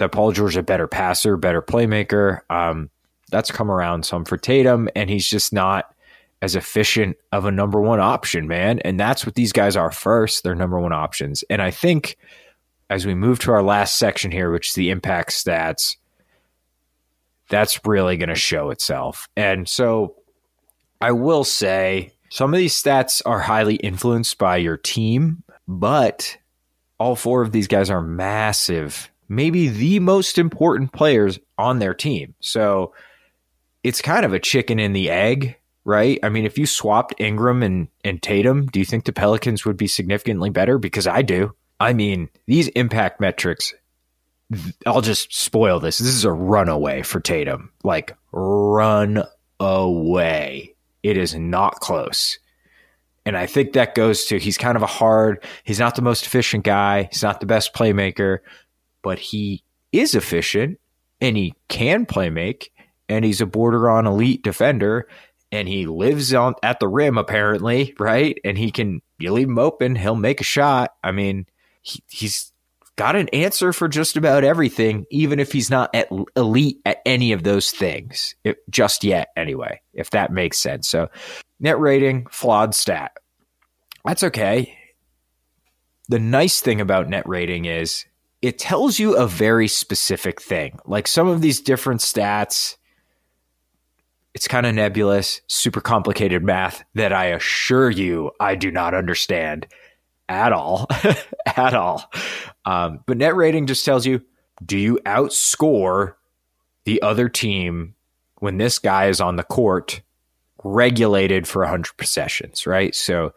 that 0.00 0.12
Paul 0.12 0.32
George 0.32 0.56
a 0.56 0.62
better 0.62 0.88
passer, 0.88 1.36
better 1.36 1.62
playmaker. 1.62 2.40
Um, 2.50 2.90
that's 3.30 3.52
come 3.52 3.70
around 3.70 4.04
some 4.04 4.24
for 4.24 4.36
Tatum, 4.36 4.88
and 4.96 5.08
he's 5.08 5.28
just 5.28 5.52
not 5.52 5.94
as 6.42 6.56
efficient 6.56 7.16
of 7.32 7.44
a 7.44 7.50
number 7.50 7.80
one 7.80 8.00
option, 8.00 8.48
man. 8.48 8.78
And 8.80 8.98
that's 8.98 9.24
what 9.26 9.34
these 9.34 9.52
guys 9.52 9.76
are 9.76 9.92
first. 9.92 10.42
They're 10.42 10.54
number 10.54 10.80
one 10.80 10.92
options. 10.92 11.44
And 11.50 11.60
I 11.60 11.70
think 11.70 12.16
as 12.88 13.06
we 13.06 13.14
move 13.14 13.38
to 13.40 13.52
our 13.52 13.62
last 13.62 13.98
section 13.98 14.30
here, 14.30 14.50
which 14.50 14.70
is 14.70 14.74
the 14.74 14.90
impact 14.90 15.30
stats, 15.30 15.96
that's 17.50 17.84
really 17.84 18.16
going 18.16 18.30
to 18.30 18.34
show 18.34 18.70
itself. 18.70 19.28
And 19.36 19.68
so 19.68 20.16
I 21.00 21.12
will 21.12 21.44
say 21.44 22.12
some 22.30 22.54
of 22.54 22.58
these 22.58 22.80
stats 22.80 23.20
are 23.26 23.40
highly 23.40 23.76
influenced 23.76 24.38
by 24.38 24.56
your 24.56 24.78
team, 24.78 25.42
but 25.68 26.38
all 26.98 27.16
four 27.16 27.42
of 27.42 27.52
these 27.52 27.68
guys 27.68 27.90
are 27.90 28.02
massive, 28.02 29.10
maybe 29.30 29.68
the 29.68 29.98
most 30.00 30.36
important 30.36 30.92
players 30.92 31.38
on 31.56 31.78
their 31.78 31.94
team. 31.94 32.34
So 32.40 32.92
it's 33.82 34.02
kind 34.02 34.26
of 34.26 34.34
a 34.34 34.38
chicken 34.38 34.78
and 34.78 34.94
the 34.94 35.08
egg 35.08 35.56
right? 35.84 36.18
I 36.22 36.28
mean, 36.28 36.44
if 36.44 36.58
you 36.58 36.66
swapped 36.66 37.14
Ingram 37.18 37.62
and, 37.62 37.88
and 38.04 38.22
Tatum, 38.22 38.66
do 38.66 38.78
you 38.78 38.84
think 38.84 39.04
the 39.04 39.12
Pelicans 39.12 39.64
would 39.64 39.76
be 39.76 39.86
significantly 39.86 40.50
better? 40.50 40.78
Because 40.78 41.06
I 41.06 41.22
do. 41.22 41.54
I 41.78 41.92
mean, 41.92 42.28
these 42.46 42.68
impact 42.68 43.20
metrics, 43.20 43.74
I'll 44.86 45.00
just 45.00 45.34
spoil 45.34 45.80
this. 45.80 45.98
This 45.98 46.14
is 46.14 46.24
a 46.24 46.32
runaway 46.32 47.02
for 47.02 47.20
Tatum. 47.20 47.72
Like, 47.82 48.16
run 48.32 49.24
away. 49.58 50.74
It 51.02 51.16
is 51.16 51.34
not 51.34 51.80
close. 51.80 52.38
And 53.24 53.36
I 53.36 53.46
think 53.46 53.72
that 53.72 53.94
goes 53.94 54.26
to 54.26 54.38
he's 54.38 54.58
kind 54.58 54.76
of 54.76 54.82
a 54.82 54.86
hard, 54.86 55.44
he's 55.64 55.78
not 55.78 55.94
the 55.94 56.02
most 56.02 56.26
efficient 56.26 56.64
guy. 56.64 57.08
He's 57.10 57.22
not 57.22 57.40
the 57.40 57.46
best 57.46 57.74
playmaker, 57.74 58.38
but 59.02 59.18
he 59.18 59.62
is 59.92 60.14
efficient 60.14 60.78
and 61.20 61.36
he 61.36 61.54
can 61.68 62.06
play 62.06 62.30
make 62.30 62.72
and 63.08 63.24
he's 63.24 63.40
a 63.40 63.46
border 63.46 63.90
on 63.90 64.06
elite 64.06 64.42
defender 64.42 65.08
and 65.52 65.68
he 65.68 65.86
lives 65.86 66.32
on 66.32 66.54
at 66.62 66.78
the 66.80 66.88
rim 66.88 67.18
apparently, 67.18 67.94
right? 67.98 68.38
And 68.44 68.56
he 68.56 68.70
can 68.70 69.02
you 69.18 69.32
leave 69.32 69.48
him 69.48 69.58
open, 69.58 69.96
he'll 69.96 70.14
make 70.14 70.40
a 70.40 70.44
shot. 70.44 70.94
I 71.02 71.12
mean, 71.12 71.46
he, 71.82 72.02
he's 72.08 72.52
got 72.96 73.16
an 73.16 73.28
answer 73.30 73.72
for 73.72 73.88
just 73.88 74.16
about 74.16 74.44
everything, 74.44 75.06
even 75.10 75.40
if 75.40 75.52
he's 75.52 75.70
not 75.70 75.94
at 75.94 76.08
elite 76.36 76.80
at 76.84 76.98
any 77.06 77.32
of 77.32 77.42
those 77.42 77.70
things 77.70 78.34
it, 78.44 78.58
just 78.68 79.04
yet. 79.04 79.28
Anyway, 79.36 79.80
if 79.94 80.10
that 80.10 80.32
makes 80.32 80.58
sense. 80.58 80.88
So, 80.88 81.08
net 81.58 81.78
rating 81.78 82.26
flawed 82.30 82.74
stat. 82.74 83.12
That's 84.04 84.22
okay. 84.24 84.76
The 86.08 86.18
nice 86.18 86.60
thing 86.60 86.80
about 86.80 87.08
net 87.08 87.26
rating 87.28 87.64
is 87.64 88.04
it 88.42 88.58
tells 88.58 88.98
you 88.98 89.16
a 89.16 89.26
very 89.26 89.68
specific 89.68 90.40
thing. 90.40 90.78
Like 90.86 91.06
some 91.06 91.28
of 91.28 91.40
these 91.40 91.60
different 91.60 92.00
stats 92.00 92.76
it's 94.34 94.46
kind 94.46 94.66
of 94.66 94.74
nebulous, 94.74 95.40
super 95.48 95.80
complicated 95.80 96.42
math 96.42 96.84
that 96.94 97.12
I 97.12 97.26
assure 97.26 97.90
you 97.90 98.30
I 98.38 98.54
do 98.54 98.70
not 98.70 98.94
understand 98.94 99.66
at 100.28 100.52
all. 100.52 100.86
at 101.46 101.74
all. 101.74 102.04
Um, 102.64 103.00
but 103.06 103.16
net 103.16 103.34
rating 103.34 103.66
just 103.66 103.84
tells 103.84 104.06
you 104.06 104.22
do 104.64 104.78
you 104.78 105.00
outscore 105.04 106.14
the 106.84 107.02
other 107.02 107.28
team 107.28 107.94
when 108.36 108.58
this 108.58 108.78
guy 108.78 109.08
is 109.08 109.20
on 109.20 109.36
the 109.36 109.42
court 109.42 110.00
regulated 110.62 111.48
for 111.48 111.62
100 111.62 111.96
possessions, 111.96 112.66
right? 112.66 112.94
So 112.94 113.32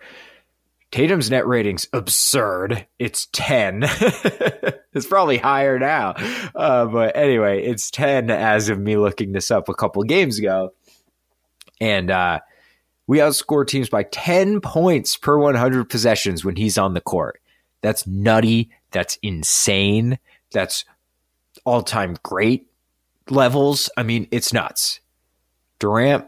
Tatum's 0.93 1.31
net 1.31 1.47
rating's 1.47 1.87
absurd. 1.91 2.85
It's 2.99 3.27
10. 3.31 3.79
it's 4.93 5.07
probably 5.07 5.39
higher 5.39 5.79
now. 5.79 6.13
Uh, 6.53 6.85
but 6.85 7.17
anyway, 7.17 7.63
it's 7.63 7.89
10 7.89 8.29
as 8.29 8.69
of 8.69 8.77
me 8.77 8.95
looking 8.95 9.31
this 9.31 9.49
up 9.49 9.69
a 9.69 9.73
couple 9.73 10.03
games 10.03 10.37
ago. 10.37 10.69
And 11.81 12.11
uh, 12.11 12.41
we 13.07 13.17
outscore 13.17 13.65
teams 13.65 13.89
by 13.89 14.03
10 14.03 14.61
points 14.61 15.17
per 15.17 15.35
100 15.35 15.89
possessions 15.89 16.45
when 16.45 16.57
he's 16.57 16.77
on 16.77 16.93
the 16.93 17.01
court. 17.01 17.41
That's 17.81 18.05
nutty. 18.05 18.69
That's 18.91 19.17
insane. 19.23 20.19
That's 20.51 20.85
all 21.65 21.81
time 21.81 22.17
great 22.21 22.67
levels. 23.31 23.89
I 23.97 24.03
mean, 24.03 24.27
it's 24.29 24.53
nuts. 24.53 24.99
Durant, 25.79 26.27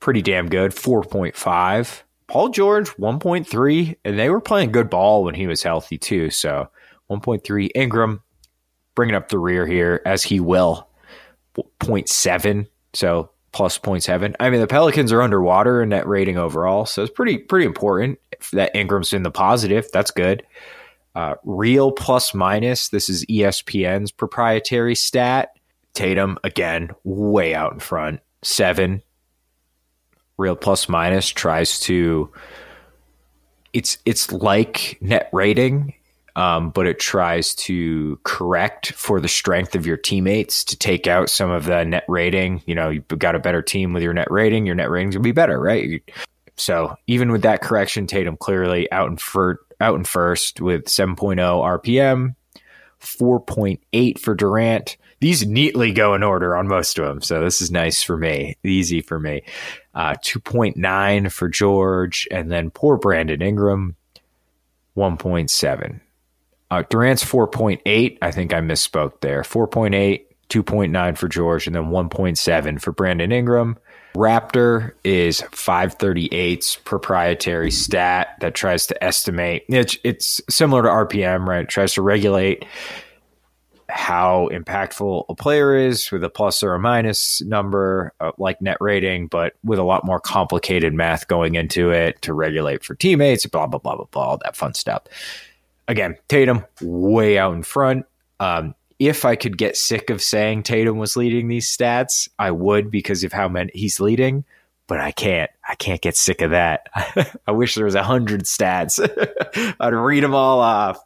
pretty 0.00 0.22
damn 0.22 0.48
good, 0.48 0.72
4.5. 0.72 2.04
Paul 2.28 2.48
George, 2.50 2.88
1.3. 2.96 3.96
And 4.04 4.18
they 4.18 4.30
were 4.30 4.40
playing 4.40 4.72
good 4.72 4.90
ball 4.90 5.24
when 5.24 5.34
he 5.34 5.46
was 5.46 5.62
healthy, 5.62 5.98
too. 5.98 6.30
So 6.30 6.68
1.3. 7.10 7.70
Ingram, 7.74 8.22
bringing 8.94 9.14
up 9.14 9.28
the 9.28 9.38
rear 9.38 9.66
here, 9.66 10.02
as 10.04 10.22
he 10.22 10.40
will, 10.40 10.88
0.7. 11.80 12.66
So 12.94 13.30
plus 13.56 13.78
0.7. 13.78 14.34
I 14.38 14.50
mean, 14.50 14.60
the 14.60 14.66
Pelicans 14.66 15.12
are 15.12 15.22
underwater 15.22 15.82
in 15.82 15.88
net 15.88 16.06
rating 16.06 16.36
overall, 16.36 16.84
so 16.84 17.02
it's 17.02 17.10
pretty 17.10 17.38
pretty 17.38 17.64
important 17.64 18.18
that 18.52 18.76
Ingram's 18.76 19.14
in 19.14 19.22
the 19.22 19.30
positive. 19.30 19.86
That's 19.94 20.10
good. 20.10 20.42
Uh, 21.14 21.36
real 21.42 21.90
plus 21.90 22.34
minus. 22.34 22.90
This 22.90 23.08
is 23.08 23.24
ESPN's 23.24 24.12
proprietary 24.12 24.94
stat. 24.94 25.48
Tatum 25.94 26.36
again, 26.44 26.90
way 27.04 27.54
out 27.54 27.72
in 27.72 27.78
front, 27.78 28.20
seven. 28.42 29.02
Real 30.38 30.56
plus 30.56 30.88
minus 30.88 31.28
tries 31.28 31.80
to. 31.80 32.32
It's 33.72 33.98
it's 34.04 34.32
like 34.32 34.98
net 35.00 35.28
rating 35.32 35.94
um, 36.36 36.68
but 36.68 36.86
it 36.86 36.98
tries 36.98 37.54
to 37.54 38.20
correct 38.22 38.92
for 38.92 39.20
the 39.20 39.28
strength 39.28 39.74
of 39.74 39.86
your 39.86 39.96
teammates 39.96 40.64
to 40.64 40.76
take 40.76 41.06
out 41.06 41.30
some 41.30 41.50
of 41.50 41.64
the 41.64 41.82
net 41.84 42.04
rating. 42.08 42.62
You 42.66 42.74
know, 42.74 42.90
you've 42.90 43.08
got 43.08 43.34
a 43.34 43.40
better 43.40 43.62
team 43.62 43.94
with 43.94 44.02
your 44.02 44.12
net 44.12 44.30
rating, 44.30 44.66
your 44.66 44.74
net 44.74 44.90
ratings 44.90 45.16
will 45.16 45.22
be 45.22 45.32
better, 45.32 45.58
right? 45.58 46.02
So 46.56 46.94
even 47.06 47.32
with 47.32 47.42
that 47.42 47.62
correction, 47.62 48.06
Tatum 48.06 48.36
clearly 48.36 48.90
out 48.92 49.08
in 49.08 49.18
out 49.80 49.94
in 49.94 50.04
first 50.04 50.60
with 50.60 50.84
7.0 50.84 51.36
RPM, 51.36 52.34
4.8 53.00 54.18
for 54.18 54.34
Durant. 54.34 54.98
These 55.20 55.46
neatly 55.46 55.92
go 55.92 56.14
in 56.14 56.22
order 56.22 56.54
on 56.54 56.68
most 56.68 56.98
of 56.98 57.06
them, 57.06 57.22
so 57.22 57.40
this 57.40 57.62
is 57.62 57.70
nice 57.70 58.02
for 58.02 58.18
me, 58.18 58.56
easy 58.62 59.00
for 59.00 59.18
me. 59.18 59.42
Uh, 59.94 60.14
2.9 60.22 61.32
for 61.32 61.48
George, 61.48 62.28
and 62.30 62.52
then 62.52 62.70
poor 62.70 62.98
Brandon 62.98 63.40
Ingram, 63.40 63.96
1.7. 64.96 66.00
Uh, 66.70 66.82
Durant's 66.90 67.24
4.8. 67.24 68.18
I 68.20 68.30
think 68.30 68.52
I 68.52 68.60
misspoke 68.60 69.20
there. 69.20 69.42
4.8, 69.42 70.24
2.9 70.50 71.16
for 71.16 71.28
George, 71.28 71.66
and 71.66 71.76
then 71.76 71.84
1.7 71.84 72.80
for 72.80 72.92
Brandon 72.92 73.32
Ingram. 73.32 73.78
Raptor 74.14 74.92
is 75.04 75.42
538's 75.42 76.76
proprietary 76.76 77.70
stat 77.70 78.36
that 78.40 78.54
tries 78.54 78.86
to 78.88 79.04
estimate. 79.04 79.64
It's, 79.68 79.96
it's 80.04 80.40
similar 80.48 80.82
to 80.82 80.88
RPM, 80.88 81.46
right? 81.46 81.64
It 81.64 81.68
tries 81.68 81.94
to 81.94 82.02
regulate 82.02 82.64
how 83.88 84.48
impactful 84.52 85.24
a 85.28 85.34
player 85.34 85.76
is 85.76 86.10
with 86.10 86.24
a 86.24 86.28
plus 86.28 86.62
or 86.62 86.74
a 86.74 86.78
minus 86.78 87.40
number, 87.42 88.12
uh, 88.20 88.32
like 88.38 88.60
net 88.60 88.76
rating, 88.80 89.26
but 89.28 89.54
with 89.64 89.78
a 89.78 89.84
lot 89.84 90.04
more 90.04 90.20
complicated 90.20 90.92
math 90.92 91.28
going 91.28 91.54
into 91.54 91.90
it 91.90 92.20
to 92.22 92.34
regulate 92.34 92.84
for 92.84 92.94
teammates, 92.94 93.46
blah, 93.46 93.66
blah, 93.66 93.78
blah, 93.78 93.96
blah, 93.96 94.06
blah, 94.10 94.22
all 94.22 94.38
that 94.38 94.56
fun 94.56 94.74
stuff. 94.74 95.02
Again, 95.88 96.16
Tatum 96.28 96.64
way 96.82 97.38
out 97.38 97.54
in 97.54 97.62
front. 97.62 98.06
Um, 98.40 98.74
if 98.98 99.24
I 99.24 99.36
could 99.36 99.58
get 99.58 99.76
sick 99.76 100.10
of 100.10 100.22
saying 100.22 100.62
Tatum 100.62 100.98
was 100.98 101.16
leading 101.16 101.48
these 101.48 101.68
stats, 101.68 102.28
I 102.38 102.50
would 102.50 102.90
because 102.90 103.24
of 103.24 103.32
how 103.32 103.48
many 103.48 103.70
he's 103.74 104.00
leading, 104.00 104.44
but 104.86 105.00
I 105.00 105.10
can't. 105.10 105.50
I 105.68 105.74
can't 105.74 106.00
get 106.00 106.16
sick 106.16 106.42
of 106.42 106.52
that. 106.52 106.88
I 107.46 107.52
wish 107.52 107.74
there 107.74 107.84
was 107.84 107.94
a 107.94 108.02
hundred 108.02 108.42
stats. 108.42 109.00
I'd 109.80 109.94
read 109.94 110.22
them 110.22 110.34
all 110.34 110.60
off. 110.60 110.98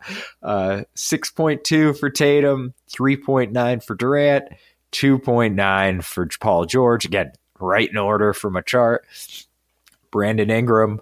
Uh, 0.43 0.83
6.2 0.97 1.99
for 1.99 2.11
Tatum, 2.11 2.75
3.9 2.91 3.83
for 3.83 3.95
Durant, 3.95 4.45
2.9 4.93 6.05
for 6.05 6.29
Paul 6.41 6.67
George. 6.67 7.05
Again, 7.05 7.33
right 7.59 7.89
in 7.89 7.97
order 7.97 8.33
from 8.33 8.57
a 8.57 8.63
chart. 8.63 9.07
Brandon 10.11 10.51
Ingram, 10.51 11.01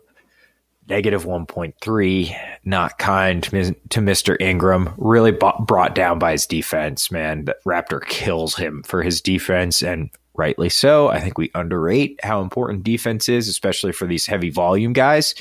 negative 0.88 1.24
1.3 1.24 2.36
not 2.64 2.98
kind 2.98 3.42
to 3.42 4.00
mr 4.00 4.40
ingram 4.40 4.94
really 4.96 5.32
brought 5.32 5.94
down 5.94 6.18
by 6.18 6.32
his 6.32 6.46
defense 6.46 7.10
man 7.10 7.44
the 7.44 7.54
raptor 7.66 8.04
kills 8.06 8.56
him 8.56 8.82
for 8.84 9.02
his 9.02 9.20
defense 9.20 9.82
and 9.82 10.10
rightly 10.38 10.68
so. 10.68 11.08
I 11.08 11.20
think 11.20 11.36
we 11.36 11.50
underrate 11.54 12.20
how 12.22 12.40
important 12.40 12.84
defense 12.84 13.28
is 13.28 13.48
especially 13.48 13.92
for 13.92 14.06
these 14.06 14.26
heavy 14.26 14.50
volume 14.50 14.92
guys. 14.92 15.34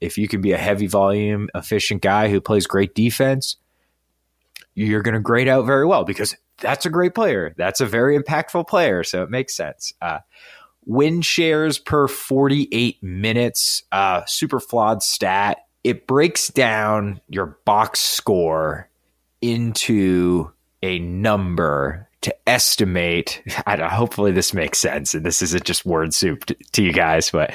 If 0.00 0.16
you 0.16 0.26
can 0.26 0.40
be 0.40 0.52
a 0.52 0.58
heavy 0.58 0.86
volume 0.86 1.48
efficient 1.54 2.02
guy 2.02 2.28
who 2.28 2.40
plays 2.40 2.66
great 2.66 2.94
defense 2.94 3.56
you're 4.74 5.02
going 5.02 5.14
to 5.14 5.20
grade 5.20 5.48
out 5.48 5.66
very 5.66 5.86
well 5.86 6.04
because 6.04 6.36
that's 6.58 6.86
a 6.86 6.90
great 6.90 7.14
player. 7.14 7.54
That's 7.56 7.80
a 7.80 7.86
very 7.86 8.18
impactful 8.18 8.68
player 8.68 9.04
so 9.04 9.22
it 9.22 9.30
makes 9.30 9.54
sense. 9.54 9.92
Uh, 10.00 10.20
win 10.86 11.22
shares 11.22 11.78
per 11.78 12.08
48 12.08 13.02
minutes, 13.02 13.82
uh, 13.92 14.24
super 14.26 14.60
flawed 14.60 15.02
stat. 15.02 15.58
It 15.84 16.06
breaks 16.06 16.48
down 16.48 17.20
your 17.28 17.58
box 17.64 18.00
score 18.00 18.88
into 19.40 20.52
a 20.82 20.98
number 20.98 22.08
to 22.22 22.34
estimate. 22.48 23.42
Hopefully, 23.66 24.32
this 24.32 24.52
makes 24.54 24.78
sense, 24.78 25.14
and 25.14 25.24
this 25.24 25.42
isn't 25.42 25.64
just 25.64 25.86
word 25.86 26.14
soup 26.14 26.44
to, 26.46 26.54
to 26.72 26.82
you 26.82 26.92
guys, 26.92 27.30
but 27.30 27.52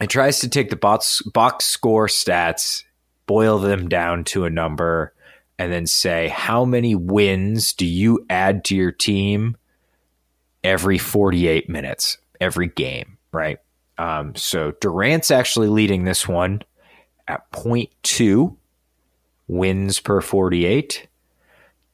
it 0.00 0.10
tries 0.10 0.40
to 0.40 0.48
take 0.48 0.70
the 0.70 0.76
box 0.76 1.22
box 1.22 1.64
score 1.66 2.06
stats, 2.06 2.84
boil 3.26 3.58
them 3.58 3.88
down 3.88 4.24
to 4.24 4.44
a 4.44 4.50
number, 4.50 5.14
and 5.58 5.72
then 5.72 5.86
say 5.86 6.28
how 6.28 6.64
many 6.64 6.94
wins 6.94 7.72
do 7.72 7.86
you 7.86 8.24
add 8.28 8.64
to 8.64 8.76
your 8.76 8.92
team 8.92 9.56
every 10.64 10.98
48 10.98 11.68
minutes, 11.68 12.18
every 12.40 12.68
game, 12.68 13.18
right? 13.32 13.58
Um, 13.98 14.34
so 14.34 14.72
Durant's 14.80 15.30
actually 15.30 15.68
leading 15.68 16.04
this 16.04 16.26
one 16.26 16.62
at 17.28 17.50
0.2 17.52 18.56
wins 19.46 20.00
per 20.00 20.20
48. 20.20 21.06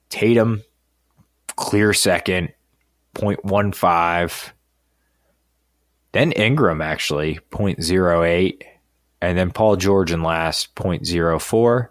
Tatum, 0.09 0.62
clear 1.59 1.92
second, 1.92 2.53
0.15. 3.16 4.53
Then 6.12 6.33
Ingram, 6.33 6.81
actually, 6.81 7.40
0.08. 7.51 8.62
And 9.21 9.37
then 9.37 9.51
Paul 9.51 9.77
George 9.77 10.12
in 10.12 10.23
last, 10.23 10.75
0.04. 10.77 11.88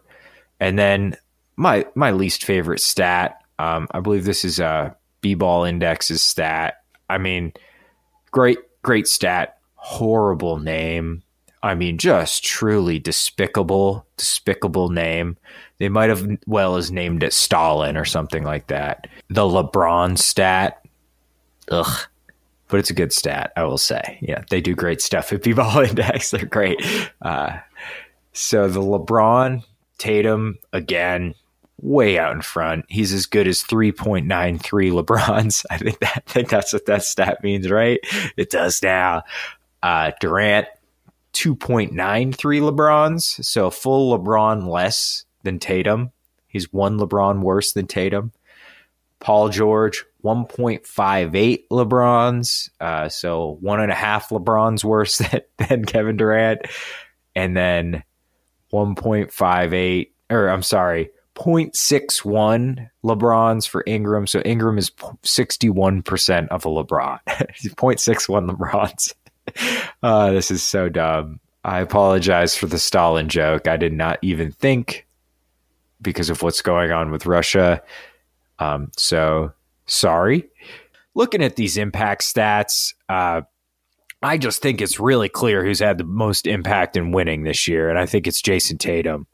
And 0.60 0.80
then 0.80 1.18
my 1.58 1.86
my 1.94 2.12
least 2.12 2.46
favorite 2.46 2.80
stat, 2.80 3.42
um, 3.60 3.88
I 3.92 4.00
believe 4.00 4.24
this 4.24 4.46
is 4.46 4.60
uh, 4.60 4.94
B-ball 5.22 5.66
index's 5.66 6.24
stat. 6.24 6.82
I 7.10 7.18
mean, 7.18 7.54
great, 8.32 8.60
great 8.82 9.08
stat. 9.08 9.58
Horrible 9.76 10.58
name. 10.60 11.24
I 11.62 11.76
mean, 11.76 11.98
just 11.98 12.44
truly 12.44 13.00
despicable, 13.00 14.08
despicable 14.16 14.90
name. 14.90 15.38
They 15.80 15.90
might 15.90 16.10
have 16.10 16.28
well 16.48 16.76
as 16.76 16.92
named 16.92 17.24
it 17.24 17.34
Stalin 17.34 17.98
or 17.98 18.06
something 18.06 18.44
like 18.44 18.68
that. 18.68 19.08
The 19.30 19.44
LeBron 19.44 20.18
stat. 20.18 20.84
Ugh. 21.70 22.08
But 22.70 22.80
it's 22.80 22.90
a 22.90 22.96
good 22.96 23.14
stat, 23.14 23.54
I 23.56 23.64
will 23.64 23.78
say. 23.78 24.18
Yeah, 24.22 24.44
they 24.50 24.60
do 24.60 24.76
great 24.76 25.02
stuff 25.02 25.32
at 25.32 25.44
B-ball 25.44 25.80
index. 25.86 26.32
They're 26.32 26.46
great. 26.46 26.84
Uh, 27.22 27.58
so 28.34 28.68
the 28.68 28.82
LeBron, 28.82 29.64
Tatum, 29.98 30.58
again, 30.74 31.34
way 31.82 32.20
out 32.20 32.34
in 32.34 32.42
front. 32.42 32.86
He's 32.90 33.14
as 33.14 33.26
good 33.26 33.48
as 33.48 33.64
3.93 33.64 34.28
LeBrons. 34.92 35.66
I 35.72 35.78
think 35.78 36.00
that 36.00 36.24
I 36.28 36.32
think 36.32 36.50
that's 36.50 36.74
what 36.74 36.86
that 36.88 37.04
stat 37.04 37.44
means, 37.44 37.70
right? 37.70 38.00
It 38.36 38.50
does 38.50 38.82
now. 38.82 39.24
Uh, 39.84 40.12
Durant 40.20 40.68
2.93 41.34 42.36
LeBrons, 42.36 43.46
so 43.46 43.70
full 43.70 44.18
LeBron 44.18 44.68
less 44.68 45.24
than 45.44 45.60
Tatum. 45.60 46.12
He's 46.48 46.72
one 46.72 47.00
LeBron 47.00 47.42
worse 47.42 47.74
than 47.74 47.88
Tatum. 47.88 48.32
Paul 49.20 49.50
George 49.50 50.06
1.58 50.24 51.64
LeBrons, 51.72 52.70
uh, 52.80 53.10
so 53.10 53.58
one 53.62 53.80
and 53.80 53.92
a 53.92 53.96
half 53.96 54.30
LeBrons 54.30 54.84
worse 54.84 55.18
than, 55.32 55.42
than 55.58 55.86
Kevin 55.86 56.18
Durant, 56.18 56.62
and 57.36 57.58
then 57.58 58.04
1.58 58.72 60.10
or 60.30 60.50
I'm 60.50 60.64
sorry, 60.64 61.10
0.61 61.36 62.90
LeBrons 63.04 63.68
for 63.68 63.84
Ingram. 63.86 64.28
So 64.28 64.42
Ingram 64.42 64.78
is 64.78 64.90
61% 64.90 66.48
of 66.50 66.66
a 66.66 66.70
LeBron. 66.70 67.20
0.61 67.28 68.50
LeBrons. 68.50 69.14
Uh, 70.04 70.32
this 70.34 70.52
is 70.52 70.62
so 70.62 70.90
dumb. 70.90 71.40
I 71.64 71.80
apologize 71.80 72.58
for 72.58 72.66
the 72.66 72.78
Stalin 72.78 73.30
joke. 73.30 73.66
I 73.66 73.78
did 73.78 73.94
not 73.94 74.20
even 74.22 74.52
think 74.52 75.07
because 76.02 76.30
of 76.30 76.42
what's 76.42 76.62
going 76.62 76.92
on 76.92 77.12
with 77.12 77.26
Russia. 77.26 77.82
Um, 78.60 78.92
so 78.98 79.54
sorry. 79.86 80.50
Looking 81.16 81.44
at 81.44 81.56
these 81.56 81.78
impact 81.78 82.22
stats, 82.24 82.94
uh, 83.10 83.42
I 84.22 84.38
just 84.38 84.62
think 84.62 84.82
it's 84.82 85.00
really 85.00 85.30
clear 85.30 85.64
who's 85.64 85.80
had 85.80 85.98
the 85.98 86.04
most 86.04 86.48
impact 86.48 86.98
in 86.98 87.12
winning 87.12 87.44
this 87.44 87.68
year, 87.68 87.90
and 87.90 88.00
I 88.00 88.06
think 88.06 88.28
it's 88.28 88.42
Jayson 88.42 88.78
Tatum. 88.78 89.28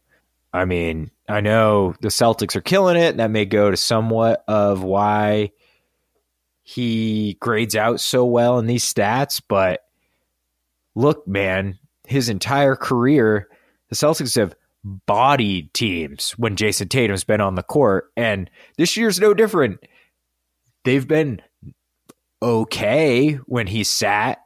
I 0.54 0.66
mean, 0.66 1.10
I 1.28 1.42
know 1.42 1.96
the 2.02 2.10
Celtics 2.10 2.56
are 2.56 2.62
killing 2.62 2.98
it, 2.98 3.10
and 3.10 3.20
that 3.20 3.32
may 3.32 3.46
go 3.46 3.72
to 3.72 3.78
somewhat 3.78 4.44
of 4.48 4.84
why 4.84 5.52
he 6.64 7.38
grades 7.40 7.76
out 7.76 8.00
so 8.00 8.26
well 8.26 8.60
in 8.60 8.68
these 8.68 8.84
stats. 8.84 9.42
But 9.46 9.82
look, 10.96 11.28
man, 11.28 11.80
his 12.08 12.30
entire 12.30 12.76
career, 12.76 13.50
the 13.90 13.96
Celtics 13.96 14.36
have 14.36 14.56
bodied 14.84 15.74
teams 15.74 16.32
when 16.32 16.56
Jayson 16.56 16.90
Tatum's 16.90 17.24
been 17.24 17.42
on 17.42 17.56
the 17.56 17.64
court, 17.64 18.12
and 18.18 18.50
this 18.78 18.98
year's 18.98 19.20
no 19.20 19.34
different. 19.34 19.80
They've 20.84 21.08
been 21.08 21.42
okay 22.42 23.36
when 23.46 23.68
he 23.68 23.84
sat, 23.84 24.40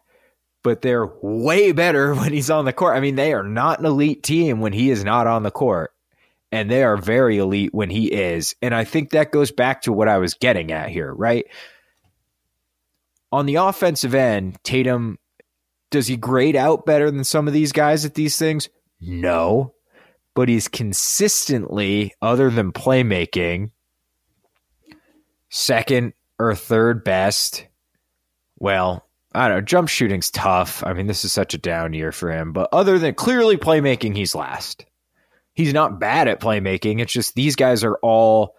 but 0.64 0.82
they're 0.82 1.08
way 1.22 1.72
better 1.72 2.14
when 2.16 2.34
he's 2.34 2.50
on 2.50 2.66
the 2.66 2.74
court. 2.74 2.96
I 2.96 3.00
mean, 3.00 3.16
they 3.16 3.34
are 3.34 3.44
not 3.44 3.80
an 3.80 3.86
elite 3.86 4.24
team 4.24 4.60
when 4.60 4.74
he 4.74 4.92
is 4.92 5.04
not 5.04 5.28
on 5.28 5.44
the 5.44 5.52
court 5.52 5.92
and 6.52 6.72
they 6.72 6.84
are 6.84 6.98
very 6.98 7.38
elite 7.38 7.74
when 7.74 7.90
he 7.90 8.12
is. 8.12 8.56
And 8.62 8.74
I 8.74 8.84
think 8.84 9.12
that 9.12 9.32
goes 9.32 9.52
back 9.52 9.82
to 9.84 9.94
what 9.94 10.08
I 10.08 10.18
was 10.18 10.34
getting 10.34 10.72
at 10.72 10.90
here, 10.90 11.14
right? 11.14 11.46
On 13.32 13.46
the 13.46 13.56
offensive 13.56 14.16
end, 14.16 14.58
Tatum, 14.64 15.20
does 15.92 16.08
he 16.08 16.16
grade 16.16 16.56
out 16.56 16.86
better 16.86 17.12
than 17.12 17.24
some 17.24 17.48
of 17.48 17.54
these 17.54 17.72
guys 17.72 18.06
at 18.06 18.14
these 18.14 18.38
things? 18.38 18.70
No. 19.02 19.74
But 20.38 20.50
he's 20.50 20.68
consistently, 20.68 22.14
other 22.22 22.52
than 22.52 22.72
playmaking, 22.72 23.72
second 25.50 26.14
or 26.38 26.54
third 26.54 27.04
best. 27.04 27.66
Well, 28.60 29.04
I 29.34 29.48
don't 29.48 29.58
know. 29.58 29.62
Jump 29.62 29.90
shooting's 29.90 30.30
tough. 30.30 30.84
I 30.86 30.94
mean, 30.94 31.08
this 31.08 31.26
is 31.26 31.32
such 31.32 31.56
a 31.56 31.58
down 31.58 31.94
year 31.94 32.12
for 32.12 32.32
him. 32.32 32.54
But 32.54 32.70
other 32.72 33.00
than 33.00 33.16
clearly 33.16 33.58
playmaking, 33.58 34.16
he's 34.16 34.36
last. 34.36 34.86
he's 35.58 35.74
not 35.74 36.00
bad 36.00 36.28
at 36.28 36.40
playmaking. 36.40 37.02
It's 37.02 37.12
just 37.12 37.34
these 37.34 37.56
guys 37.56 37.84
are 37.84 37.98
all 38.04 38.56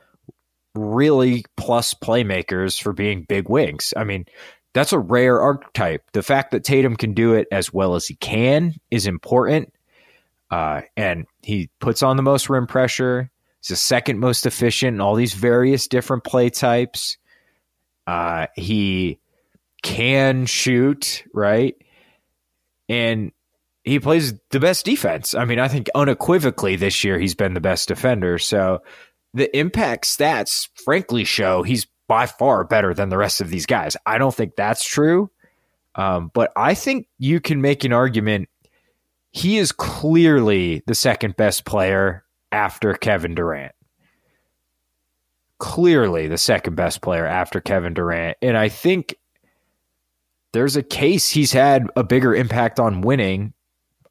really 0.75 1.45
plus 1.57 1.95
playmakers 1.95 2.83
for 2.83 2.93
being 2.93 3.23
big 3.23 3.49
wings. 3.49 3.95
I 3.97 4.03
mean, 4.03 4.27
that's 4.75 4.93
a 4.93 4.99
rare 4.99 5.41
archetype. 5.41 6.03
The 6.13 6.25
fact 6.25 6.51
that 6.51 6.65
Tatum 6.65 6.97
can 6.97 7.15
do 7.15 7.35
it 7.35 7.47
as 7.53 7.73
well 7.73 7.95
as 7.95 8.07
he 8.07 8.17
can 8.17 8.75
is 8.91 9.07
important. 9.07 9.73
Uh, 10.51 10.83
and 10.97 11.27
he 11.43 11.71
puts 11.79 12.03
on 12.03 12.17
the 12.17 12.23
most 12.23 12.49
rim 12.49 12.67
pressure. 12.67 13.31
He's 13.61 13.69
the 13.69 13.77
second 13.77 14.19
most 14.19 14.47
efficient 14.47 14.95
in 14.95 15.01
all 15.01 15.15
these 15.15 15.35
various 15.35 15.89
different 15.89 16.25
play 16.25 16.51
types. 16.51 17.19
Uh, 18.07 18.47
he 18.55 19.19
can 19.83 20.47
shoot, 20.47 21.25
right? 21.35 21.77
And 22.89 23.33
he 23.85 24.01
plays 24.01 24.35
the 24.51 24.61
best 24.61 24.85
defense. 24.85 25.35
I 25.35 25.45
mean, 25.45 25.59
I 25.59 25.69
think 25.69 25.89
unequivocally 25.95 26.77
this 26.77 27.05
year 27.05 27.19
he's 27.19 27.35
been 27.35 27.55
the 27.55 27.61
best 27.61 27.89
defender. 27.89 28.39
So 28.39 28.83
the 29.35 29.55
impact 29.57 30.05
stats, 30.05 30.69
frankly, 30.85 31.25
show 31.25 31.63
he's 31.63 31.87
by 32.07 32.27
far 32.27 32.65
better 32.65 32.95
than 32.95 33.11
the 33.11 33.19
rest 33.19 33.41
of 33.41 33.51
these 33.51 33.67
guys. 33.67 33.97
I 34.07 34.19
don't 34.19 34.35
think 34.35 34.57
that's 34.57 34.87
true. 34.87 35.31
Um, 35.95 36.31
but 36.33 36.53
I 36.57 36.75
think 36.75 37.09
you 37.19 37.41
can 37.41 37.61
make 37.61 37.85
an 37.85 37.93
argument. 37.93 38.49
He 39.31 39.59
is 39.59 39.73
clearly 39.73 40.83
the 40.87 40.95
second 40.95 41.37
best 41.37 41.65
player 41.65 42.25
after 42.51 42.95
Kevin 42.95 43.35
Durant. 43.35 43.73
Clearly 45.59 46.29
the 46.29 46.39
second 46.39 46.77
best 46.77 47.03
player 47.03 47.27
after 47.27 47.61
Kevin 47.61 47.95
Durant. 47.95 48.39
And 48.41 48.57
I 48.57 48.69
think 48.69 49.17
there's 50.53 50.77
a 50.77 50.83
case 50.83 51.31
he's 51.31 51.53
had 51.53 51.87
a 51.97 52.05
bigger 52.05 52.35
impact 52.35 52.81
on 52.81 53.01
winning. 53.01 53.53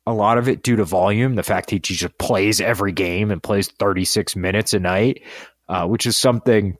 A 0.06 0.14
lot 0.14 0.38
of 0.38 0.48
it 0.48 0.64
due 0.64 0.78
to 0.78 0.86
volume, 0.86 1.36
the 1.36 1.44
fact 1.44 1.70
that 1.70 1.76
he 1.76 1.80
just 1.80 2.18
plays 2.18 2.62
every 2.62 2.92
game 2.92 3.32
and 3.32 3.44
plays 3.44 3.70
36 3.80 4.36
minutes 4.36 4.74
a 4.74 4.80
night, 4.80 5.22
uh, 5.68 5.86
which 5.86 6.06
is 6.06 6.16
something 6.16 6.78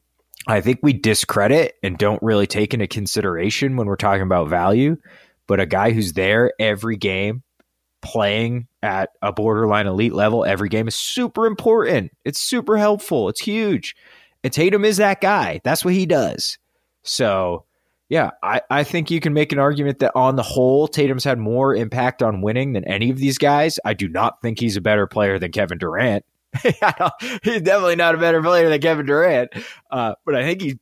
I 0.48 0.62
think 0.62 0.80
we 0.82 0.94
discredit 0.94 1.76
and 1.84 1.98
don't 1.98 2.24
really 2.24 2.48
take 2.48 2.74
into 2.74 2.88
consideration 2.88 3.76
when 3.76 3.88
we're 3.88 3.98
talking 3.98 4.22
about 4.22 4.48
value. 4.48 4.96
But 5.46 5.60
a 5.60 5.66
guy 5.66 5.92
who's 5.92 6.14
there 6.14 6.54
every 6.60 6.96
game, 6.96 7.44
playing 8.02 8.68
at 8.82 9.10
a 9.22 9.34
borderline 9.34 9.88
elite 9.88 10.14
level 10.14 10.46
every 10.46 10.70
game 10.70 10.88
is 10.88 10.96
super 10.96 11.46
important. 11.46 12.12
It's 12.26 12.40
super 12.40 12.78
helpful. 12.78 13.30
It's 13.30 13.42
huge. 13.42 13.96
And 14.44 14.54
Tatum 14.54 14.86
is 14.86 14.98
that 14.98 15.22
guy. 15.22 15.62
That's 15.64 15.84
what 15.84 15.94
he 15.94 16.06
does. 16.06 16.58
So, 17.04 17.66
yeah, 18.10 18.32
I, 18.44 18.62
I 18.70 18.84
think 18.84 19.12
you 19.12 19.20
can 19.20 19.34
make 19.34 19.52
an 19.52 19.60
argument 19.60 20.00
that 20.00 20.14
on 20.16 20.36
the 20.36 20.44
whole, 20.44 20.88
Tatum's 20.88 21.24
had 21.24 21.40
more 21.40 21.76
impact 21.76 22.24
on 22.24 22.42
winning 22.42 22.74
than 22.74 22.86
any 22.86 23.10
of 23.10 23.18
these 23.18 23.38
guys. 23.38 23.80
I 23.84 23.94
do 23.94 24.08
not 24.08 24.42
think 24.42 24.60
he's 24.60 24.78
a 24.78 24.82
better 24.82 25.08
player 25.08 25.40
than 25.40 25.52
Kevin 25.52 25.78
Durant. 25.78 26.24
he's 26.64 27.62
definitely 27.62 27.96
not 27.96 28.16
a 28.16 28.20
better 28.20 28.42
player 28.42 28.70
than 28.70 28.80
Kevin 28.80 29.06
Durant. 29.06 29.52
Uh, 29.92 30.16
but 30.26 30.36
I 30.36 30.44
think 30.44 30.62
he's 30.62 30.76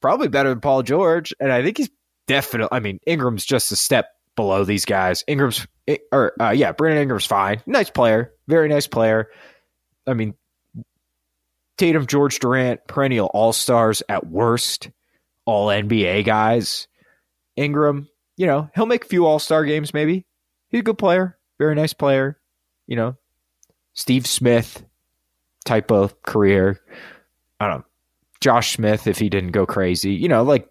probably 0.00 0.28
better 0.28 0.48
than 0.48 0.60
Paul 0.60 0.82
George. 0.82 1.34
And 1.40 1.52
I 1.52 1.62
think 1.62 1.76
he's 1.76 1.90
definitely, 2.26 2.76
I 2.76 2.80
mean, 2.80 3.00
Ingram's 3.06 3.44
just 3.44 3.72
a 3.72 3.76
step 3.76 4.08
below 4.36 4.64
these 4.64 4.84
guys. 4.84 5.22
Ingram's, 5.26 5.66
eh, 5.94 5.98
or 6.12 6.32
uh, 6.40 6.50
yeah, 6.50 6.72
Brandon 6.72 7.02
Ingram's 7.02 7.26
fine. 7.26 7.62
Nice 7.66 7.90
player. 7.90 8.32
Very 8.48 8.68
nice 8.68 8.86
player. 8.86 9.28
I 10.06 10.14
mean, 10.14 10.34
Tatum, 11.78 12.06
George 12.06 12.38
Durant, 12.38 12.86
perennial 12.86 13.30
all 13.32 13.52
stars 13.52 14.02
at 14.08 14.26
worst, 14.26 14.90
all 15.44 15.68
NBA 15.68 16.24
guys. 16.24 16.88
Ingram, 17.56 18.08
you 18.36 18.46
know, 18.46 18.70
he'll 18.74 18.86
make 18.86 19.04
a 19.04 19.08
few 19.08 19.26
all 19.26 19.38
star 19.38 19.64
games 19.64 19.94
maybe. 19.94 20.26
He's 20.68 20.80
a 20.80 20.84
good 20.84 20.98
player. 20.98 21.38
Very 21.58 21.74
nice 21.74 21.92
player. 21.92 22.38
You 22.86 22.96
know, 22.96 23.16
Steve 23.92 24.26
Smith, 24.26 24.84
type 25.64 25.90
of 25.90 26.20
career. 26.22 26.80
I 27.58 27.68
don't 27.68 27.78
know. 27.78 27.84
Josh 28.40 28.74
Smith, 28.74 29.06
if 29.06 29.18
he 29.18 29.28
didn't 29.28 29.52
go 29.52 29.66
crazy, 29.66 30.12
you 30.12 30.28
know, 30.28 30.42
like 30.42 30.68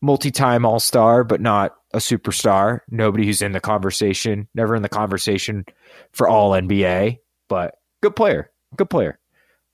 multi 0.00 0.30
time 0.30 0.64
all 0.64 0.80
star, 0.80 1.24
but 1.24 1.40
not 1.40 1.76
a 1.96 2.00
superstar. 2.00 2.80
Nobody 2.90 3.24
who's 3.24 3.42
in 3.42 3.52
the 3.52 3.60
conversation, 3.60 4.48
never 4.54 4.76
in 4.76 4.82
the 4.82 4.88
conversation 4.88 5.64
for 6.12 6.28
all 6.28 6.52
NBA, 6.52 7.18
but 7.48 7.76
good 8.02 8.14
player. 8.14 8.50
Good 8.76 8.90
player. 8.90 9.18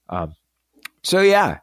Um, 0.08 0.36
so 1.02 1.20
yeah, 1.20 1.58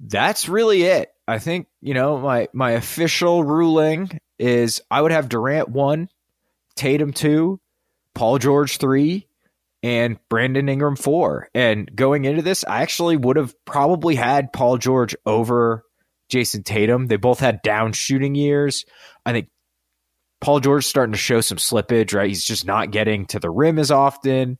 that's 0.00 0.48
really 0.48 0.84
it. 0.84 1.10
I 1.26 1.40
think, 1.40 1.66
you 1.82 1.94
know, 1.94 2.18
my 2.18 2.48
my 2.52 2.72
official 2.72 3.42
ruling 3.42 4.20
is 4.38 4.80
I 4.90 5.02
would 5.02 5.12
have 5.12 5.28
Durant 5.28 5.68
one, 5.68 6.08
Tatum 6.76 7.12
two, 7.12 7.60
Paul 8.14 8.38
George 8.38 8.78
three, 8.78 9.26
and 9.82 10.18
Brandon 10.28 10.68
Ingram 10.68 10.96
four. 10.96 11.48
And 11.54 11.90
going 11.94 12.24
into 12.24 12.42
this, 12.42 12.64
I 12.64 12.82
actually 12.82 13.16
would 13.16 13.36
have 13.36 13.52
probably 13.64 14.14
had 14.14 14.52
Paul 14.52 14.78
George 14.78 15.16
over 15.26 15.84
Jayson 16.28 16.62
Tatum. 16.62 17.06
They 17.06 17.16
both 17.16 17.40
had 17.40 17.62
down 17.62 17.92
shooting 17.92 18.36
years. 18.36 18.84
I 19.26 19.32
think 19.32 19.48
Paul 20.40 20.60
George 20.60 20.84
starting 20.84 21.12
to 21.12 21.18
show 21.18 21.40
some 21.40 21.58
slippage, 21.58 22.14
right? 22.14 22.28
He's 22.28 22.44
just 22.44 22.64
not 22.64 22.90
getting 22.90 23.26
to 23.26 23.40
the 23.40 23.50
rim 23.50 23.78
as 23.78 23.90
often. 23.90 24.58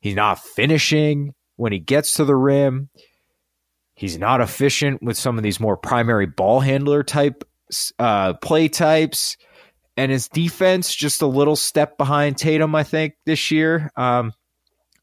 He's 0.00 0.14
not 0.14 0.38
finishing 0.38 1.34
when 1.56 1.72
he 1.72 1.78
gets 1.78 2.14
to 2.14 2.24
the 2.24 2.36
rim. 2.36 2.90
He's 3.94 4.18
not 4.18 4.40
efficient 4.40 5.02
with 5.02 5.16
some 5.16 5.38
of 5.38 5.44
these 5.44 5.60
more 5.60 5.76
primary 5.76 6.26
ball 6.26 6.60
handler 6.60 7.02
type 7.02 7.44
uh, 7.98 8.34
play 8.34 8.68
types. 8.68 9.36
And 9.96 10.10
his 10.10 10.28
defense 10.28 10.94
just 10.94 11.22
a 11.22 11.26
little 11.26 11.56
step 11.56 11.96
behind 11.96 12.36
Tatum, 12.36 12.74
I 12.74 12.82
think, 12.82 13.14
this 13.24 13.50
year. 13.50 13.90
Um, 13.96 14.32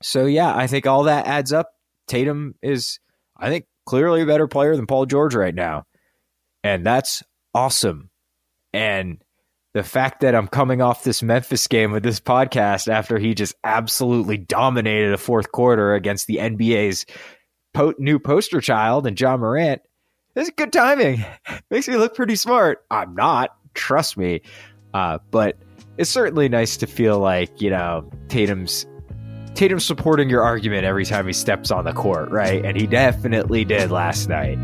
so 0.04 0.26
yeah, 0.26 0.54
I 0.56 0.68
think 0.68 0.86
all 0.86 1.04
that 1.04 1.28
adds 1.28 1.54
up. 1.54 1.72
Tatum 2.08 2.56
is, 2.62 3.00
I 3.38 3.50
think, 3.50 3.66
clearly 3.86 4.22
a 4.22 4.26
better 4.26 4.48
player 4.48 4.76
than 4.76 4.88
Paul 4.88 5.06
George 5.06 5.34
right 5.34 5.56
now. 5.56 5.86
And 6.64 6.86
that's 6.86 7.24
awesome. 7.54 8.10
And 8.74 9.22
the 9.74 9.84
fact 9.84 10.22
that 10.22 10.36
I'm 10.36 10.48
coming 10.48 10.82
off 10.82 11.04
this 11.04 11.24
Memphis 11.24 11.68
game 11.68 11.92
with 11.92 12.04
this 12.04 12.20
podcast 12.20 12.88
after 12.88 13.18
he 13.18 13.34
just 13.34 13.56
absolutely 13.64 14.38
dominated 14.38 15.14
a 15.14 15.18
fourth 15.18 15.52
quarter 15.52 15.94
against 15.94 16.28
the 16.28 16.38
NBA's 16.38 17.06
po- 17.74 17.94
new 17.98 18.20
poster 18.20 18.60
child 18.60 19.08
and 19.08 19.20
Ja 19.20 19.38
Morant 19.38 19.82
is 20.36 20.52
good 20.58 20.74
timing. 20.74 21.24
Makes 21.72 21.88
me 21.88 21.98
look 21.98 22.16
pretty 22.16 22.36
smart. 22.36 22.84
I'm 22.92 23.16
not, 23.16 23.56
trust 23.74 24.18
me. 24.18 24.42
Uh, 24.94 25.20
but 25.32 25.58
it's 25.98 26.10
certainly 26.10 26.50
nice 26.50 26.78
to 26.78 26.88
feel 26.88 27.20
like, 27.20 27.62
you 27.62 27.70
know, 27.70 28.10
Tatum's 28.28 28.86
Tatum 29.54 29.80
supporting 29.80 30.30
your 30.30 30.44
argument 30.44 30.86
every 30.86 31.06
time 31.06 31.28
he 31.28 31.34
steps 31.34 31.72
on 31.72 31.84
the 31.86 31.94
court, 31.94 32.30
right? 32.32 32.64
And 32.66 32.80
he 32.80 32.88
definitely 32.88 33.66
did 33.66 33.92
last 33.92 34.30
night. 34.30 34.58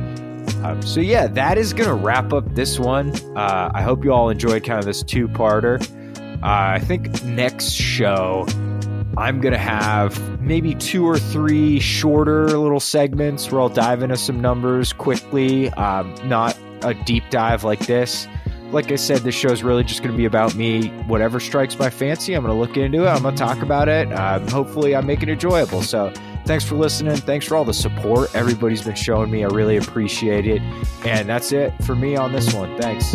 Um, 0.64 0.82
so 0.82 1.00
yeah, 1.00 1.28
that 1.28 1.58
is 1.58 1.74
gonna 1.74 1.96
wrap 1.96 2.34
up 2.34 2.56
this 2.56 2.80
one. 2.80 3.14
Uh, 3.38 3.72
I 3.74 3.82
hope 3.82 4.04
you 4.04 4.14
all 4.14 4.30
enjoyed 4.30 4.64
kind 4.64 4.80
of 4.80 4.86
this 4.86 5.04
two-parter. 5.04 5.82
Uh, 6.38 6.76
I 6.76 6.80
think 6.80 7.24
next 7.24 7.72
show 7.72 8.46
I'm 9.18 9.42
gonna 9.42 9.58
have 9.58 10.42
maybe 10.42 10.76
two 10.76 11.06
or 11.06 11.18
three 11.18 11.80
shorter 11.80 12.48
little 12.58 12.80
segments 12.80 13.52
where 13.52 13.62
I'll 13.62 13.70
dive 13.70 14.04
into 14.04 14.18
some 14.18 14.42
numbers 14.42 14.94
quickly. 14.94 15.70
Um, 15.72 16.14
not 16.26 16.58
a 16.84 16.94
deep 16.94 17.24
dive 17.30 17.64
like 17.64 17.80
this 17.88 18.28
like 18.72 18.92
I 18.92 18.96
said, 18.96 19.20
this 19.20 19.36
show 19.36 19.50
is 19.50 19.64
really 19.64 19.84
just 19.84 20.02
going 20.02 20.12
to 20.12 20.18
be 20.18 20.26
about 20.26 20.56
me. 20.56 20.90
Whatever 21.08 21.40
strikes 21.40 21.78
my 21.80 21.90
fancy, 21.90 22.34
I'm 22.34 22.44
going 22.44 22.54
to 22.54 22.60
look 22.60 22.78
into 22.78 23.06
it. 23.06 23.08
I'm 23.08 23.22
going 23.22 23.36
to 23.36 23.42
talk 23.42 23.62
about 23.62 23.88
it. 23.88 24.12
Um, 24.12 24.48
hopefully, 24.48 24.96
I 24.96 25.02
make 25.02 25.24
it 25.24 25.30
enjoyable. 25.30 25.82
So, 25.82 26.12
thanks 26.48 26.64
for 26.64 26.76
listening. 26.76 27.18
Thanks 27.18 27.46
for 27.46 27.58
all 27.58 27.66
the 27.66 27.74
support 27.74 28.34
everybody's 28.34 28.82
been 28.82 28.96
showing 28.96 29.30
me. 29.30 29.44
I 29.44 29.48
really 29.48 29.78
appreciate 29.78 30.48
it. 30.48 30.62
And 31.06 31.28
that's 31.28 31.52
it 31.52 31.74
for 31.84 31.96
me 31.96 32.16
on 32.16 32.32
this 32.32 32.54
one. 32.54 32.78
Thanks. 32.80 33.14